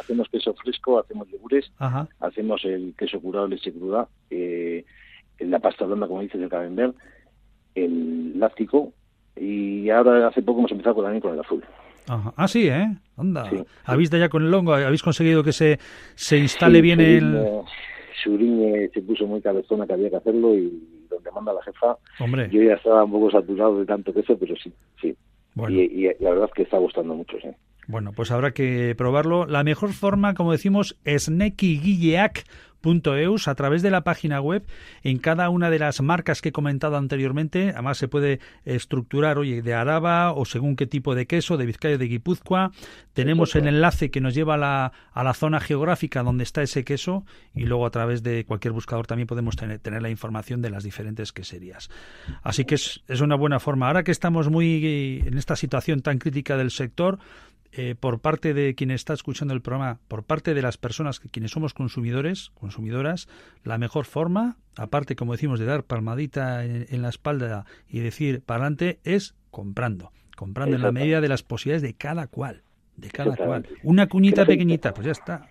Hacemos 0.00 0.28
queso 0.28 0.54
fresco, 0.54 0.98
hacemos 0.98 1.28
yogures, 1.28 1.72
hacemos 2.20 2.64
el 2.64 2.94
queso 2.96 3.20
curado, 3.20 3.48
leche 3.48 3.72
cruda, 3.72 4.06
eh, 4.30 4.84
la 5.38 5.58
pasta 5.58 5.86
blanda, 5.86 6.06
como 6.06 6.20
dices, 6.20 6.40
el 6.40 6.48
camembert, 6.48 6.94
el 7.74 8.38
láctico, 8.38 8.92
y 9.36 9.88
ahora 9.90 10.28
hace 10.28 10.42
poco 10.42 10.60
hemos 10.60 10.72
empezado 10.72 11.02
también 11.02 11.20
con 11.20 11.34
el 11.34 11.40
azul. 11.40 11.64
Ah, 12.08 12.48
sí, 12.48 12.68
¿eh? 12.68 12.88
Anda. 13.16 13.50
¿Habéis 13.84 14.10
ya 14.10 14.28
con 14.28 14.42
el 14.42 14.50
longo? 14.50 14.72
¿Habéis 14.72 15.02
conseguido 15.02 15.44
que 15.44 15.52
se, 15.52 15.78
se 16.14 16.38
instale 16.38 16.80
bien 16.80 17.00
el...? 17.00 17.64
Suriñe 18.22 18.88
se 18.92 19.02
puso 19.02 19.26
muy 19.26 19.40
cabezona 19.40 19.86
que 19.86 19.92
había 19.92 20.10
que 20.10 20.16
hacerlo 20.16 20.54
y 20.54 21.06
donde 21.08 21.30
manda 21.30 21.52
la 21.52 21.62
jefa, 21.62 21.96
yo 22.50 22.62
ya 22.62 22.74
estaba 22.74 23.04
un 23.04 23.12
poco 23.12 23.30
saturado 23.30 23.80
de 23.80 23.86
tanto 23.86 24.12
queso, 24.12 24.36
pero 24.38 24.54
sí, 24.56 24.72
sí. 25.00 25.16
Y, 25.68 26.04
la 26.20 26.30
verdad 26.30 26.46
es 26.46 26.54
que 26.54 26.62
está 26.62 26.78
gustando 26.78 27.14
mucho, 27.14 27.36
sí. 27.40 27.48
Bueno, 27.88 28.12
pues 28.14 28.30
habrá 28.30 28.52
que 28.52 28.94
probarlo. 28.96 29.46
La 29.46 29.64
mejor 29.64 29.94
forma, 29.94 30.34
como 30.34 30.52
decimos, 30.52 30.98
es 31.04 31.30
Guilleac 31.30 32.44
.eus 32.82 33.48
a 33.48 33.54
través 33.54 33.82
de 33.82 33.90
la 33.90 34.02
página 34.02 34.40
web 34.40 34.64
en 35.02 35.18
cada 35.18 35.48
una 35.50 35.70
de 35.70 35.78
las 35.78 36.00
marcas 36.00 36.40
que 36.40 36.50
he 36.50 36.52
comentado 36.52 36.96
anteriormente. 36.96 37.70
Además 37.70 37.98
se 37.98 38.08
puede 38.08 38.40
estructurar, 38.64 39.38
oye, 39.38 39.62
de 39.62 39.74
Araba 39.74 40.32
o 40.32 40.44
según 40.44 40.76
qué 40.76 40.86
tipo 40.86 41.14
de 41.14 41.26
queso, 41.26 41.56
de 41.56 41.66
Vizcaya 41.66 41.98
de 41.98 42.06
Guipúzcoa. 42.06 42.72
Tenemos 43.12 43.56
el 43.56 43.66
enlace 43.66 44.10
que 44.10 44.20
nos 44.20 44.34
lleva 44.34 44.54
a 44.54 44.58
la, 44.58 44.92
a 45.12 45.24
la 45.24 45.34
zona 45.34 45.60
geográfica 45.60 46.22
donde 46.22 46.44
está 46.44 46.62
ese 46.62 46.84
queso 46.84 47.24
y 47.54 47.64
luego 47.64 47.86
a 47.86 47.90
través 47.90 48.22
de 48.22 48.44
cualquier 48.44 48.72
buscador 48.72 49.06
también 49.06 49.26
podemos 49.26 49.56
tener, 49.56 49.78
tener 49.80 50.02
la 50.02 50.10
información 50.10 50.62
de 50.62 50.70
las 50.70 50.84
diferentes 50.84 51.32
queserías. 51.32 51.90
Así 52.42 52.64
que 52.64 52.76
es, 52.76 53.02
es 53.08 53.20
una 53.20 53.34
buena 53.34 53.60
forma. 53.60 53.88
Ahora 53.88 54.04
que 54.04 54.12
estamos 54.12 54.48
muy 54.48 55.22
en 55.26 55.36
esta 55.38 55.56
situación 55.56 56.00
tan 56.00 56.18
crítica 56.18 56.56
del 56.56 56.70
sector, 56.70 57.18
eh, 57.72 57.94
por 57.98 58.20
parte 58.20 58.54
de 58.54 58.74
quien 58.74 58.90
está 58.90 59.12
escuchando 59.12 59.52
el 59.52 59.60
programa, 59.60 60.00
por 60.08 60.24
parte 60.24 60.54
de 60.54 60.62
las 60.62 60.78
personas 60.78 61.20
que 61.20 61.28
quienes 61.28 61.50
somos 61.50 61.74
consumidores, 61.74 62.50
consumidoras, 62.54 63.28
la 63.62 63.78
mejor 63.78 64.06
forma, 64.06 64.56
aparte 64.76 65.16
como 65.16 65.32
decimos 65.32 65.60
de 65.60 65.66
dar 65.66 65.84
palmadita 65.84 66.64
en, 66.64 67.02
la 67.02 67.10
espalda 67.10 67.66
y 67.88 68.00
decir 68.00 68.42
para 68.42 68.64
adelante, 68.64 69.00
es 69.04 69.34
comprando, 69.50 70.12
comprando 70.34 70.76
en 70.76 70.82
la 70.82 70.92
medida 70.92 71.20
de 71.20 71.28
las 71.28 71.42
posibilidades 71.42 71.82
de 71.82 71.94
cada 71.94 72.26
cual, 72.26 72.62
de 72.96 73.10
cada 73.10 73.36
cual. 73.36 73.66
Una 73.82 74.08
cuñita 74.08 74.46
pequeñita, 74.46 74.94
pues 74.94 75.06
ya 75.06 75.12
está. 75.12 75.46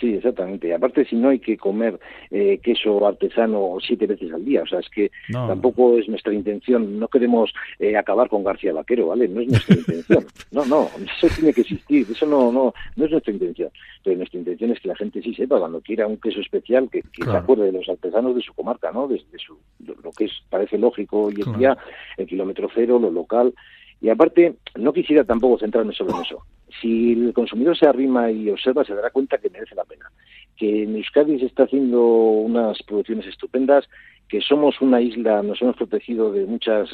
Sí, 0.00 0.14
exactamente. 0.14 0.72
Aparte, 0.72 1.04
si 1.04 1.16
no 1.16 1.30
hay 1.30 1.40
que 1.40 1.56
comer 1.56 1.98
eh, 2.30 2.58
queso 2.62 3.04
artesano 3.06 3.78
siete 3.80 4.06
veces 4.06 4.32
al 4.32 4.44
día, 4.44 4.62
o 4.62 4.66
sea, 4.66 4.78
es 4.78 4.88
que 4.88 5.10
tampoco 5.32 5.98
es 5.98 6.08
nuestra 6.08 6.32
intención. 6.32 6.98
No 6.98 7.08
queremos 7.08 7.52
eh, 7.80 7.96
acabar 7.96 8.28
con 8.28 8.44
García 8.44 8.72
Vaquero, 8.72 9.08
¿vale? 9.08 9.26
No 9.26 9.40
es 9.40 9.48
nuestra 9.48 9.76
intención. 9.78 10.26
No, 10.52 10.64
no, 10.66 10.88
eso 11.02 11.34
tiene 11.34 11.52
que 11.52 11.62
existir. 11.62 12.06
Eso 12.10 12.26
no, 12.26 12.52
no, 12.52 12.72
no 12.96 13.04
es 13.04 13.10
nuestra 13.10 13.32
intención. 13.32 13.70
Pero 14.04 14.16
nuestra 14.16 14.38
intención 14.38 14.70
es 14.70 14.80
que 14.80 14.88
la 14.88 14.96
gente 14.96 15.20
sí 15.20 15.34
sepa 15.34 15.58
cuando 15.58 15.80
quiera 15.80 16.06
un 16.06 16.18
queso 16.18 16.40
especial 16.40 16.88
que, 16.90 17.02
se 17.02 17.30
acuerde 17.30 17.66
de 17.66 17.72
los 17.72 17.88
artesanos 17.88 18.36
de 18.36 18.42
su 18.42 18.54
comarca, 18.54 18.92
¿no? 18.92 19.08
De, 19.08 19.20
su, 19.36 19.58
lo 19.80 20.12
que 20.12 20.26
es 20.26 20.32
parece 20.48 20.78
lógico 20.78 21.24
hoy 21.24 21.42
en 21.44 21.58
día, 21.58 21.76
el 22.16 22.26
kilómetro 22.26 22.68
cero, 22.72 22.98
lo 23.00 23.10
local. 23.10 23.52
Y 24.00 24.10
aparte, 24.10 24.54
no 24.76 24.92
quisiera 24.92 25.24
tampoco 25.24 25.58
centrarme 25.58 25.92
solo 25.92 26.14
en 26.14 26.22
eso 26.22 26.44
si 26.80 27.12
el 27.12 27.32
consumidor 27.32 27.76
se 27.76 27.86
arrima 27.86 28.30
y 28.30 28.50
observa, 28.50 28.84
se 28.84 28.94
dará 28.94 29.10
cuenta 29.10 29.38
que 29.38 29.50
merece 29.50 29.74
la 29.74 29.84
pena. 29.84 30.10
Que 30.56 30.84
en 30.84 30.96
Euskadi 30.96 31.38
se 31.38 31.46
está 31.46 31.64
haciendo 31.64 32.00
unas 32.00 32.82
producciones 32.82 33.26
estupendas, 33.26 33.88
que 34.28 34.40
somos 34.40 34.80
una 34.80 35.00
isla, 35.00 35.42
nos 35.42 35.60
hemos 35.62 35.76
protegido 35.76 36.32
de 36.32 36.46
muchas 36.46 36.90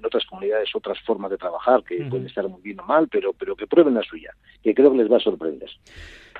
en 0.00 0.06
otras 0.06 0.24
comunidades 0.26 0.74
otras 0.74 0.98
formas 1.00 1.30
de 1.30 1.36
trabajar 1.36 1.84
que 1.84 2.02
pueden 2.04 2.26
estar 2.26 2.48
muy 2.48 2.62
bien 2.62 2.80
o 2.80 2.84
mal, 2.84 3.06
pero, 3.08 3.32
pero 3.34 3.54
que 3.54 3.66
prueben 3.66 3.94
la 3.94 4.02
suya, 4.02 4.34
que 4.62 4.74
creo 4.74 4.90
que 4.90 4.98
les 4.98 5.12
va 5.12 5.18
a 5.18 5.20
sorprender. 5.20 5.68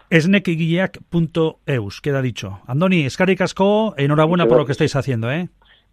Esnekigiak.eus, 0.08 2.00
queda 2.00 2.22
dicho. 2.22 2.60
Andoni, 2.66 3.04
Escari 3.04 3.36
Casco, 3.36 3.94
enhorabuena 3.96 4.46
por 4.46 4.58
lo 4.58 4.66
que 4.66 4.72
estáis 4.72 4.96
haciendo, 4.96 5.30
¿eh? 5.30 5.48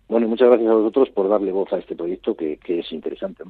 Bueno, 0.08 0.28
muchas 0.28 0.48
gracias 0.48 0.72
a 0.72 0.76
vosotros 0.76 1.10
por 1.10 1.28
darle 1.30 1.52
voz 1.52 1.72
a 1.74 1.80
este 1.80 1.96
proyecto 1.96 2.36
que, 2.36 2.58
que 2.58 2.80
es 2.80 2.92
interesante. 2.94 3.44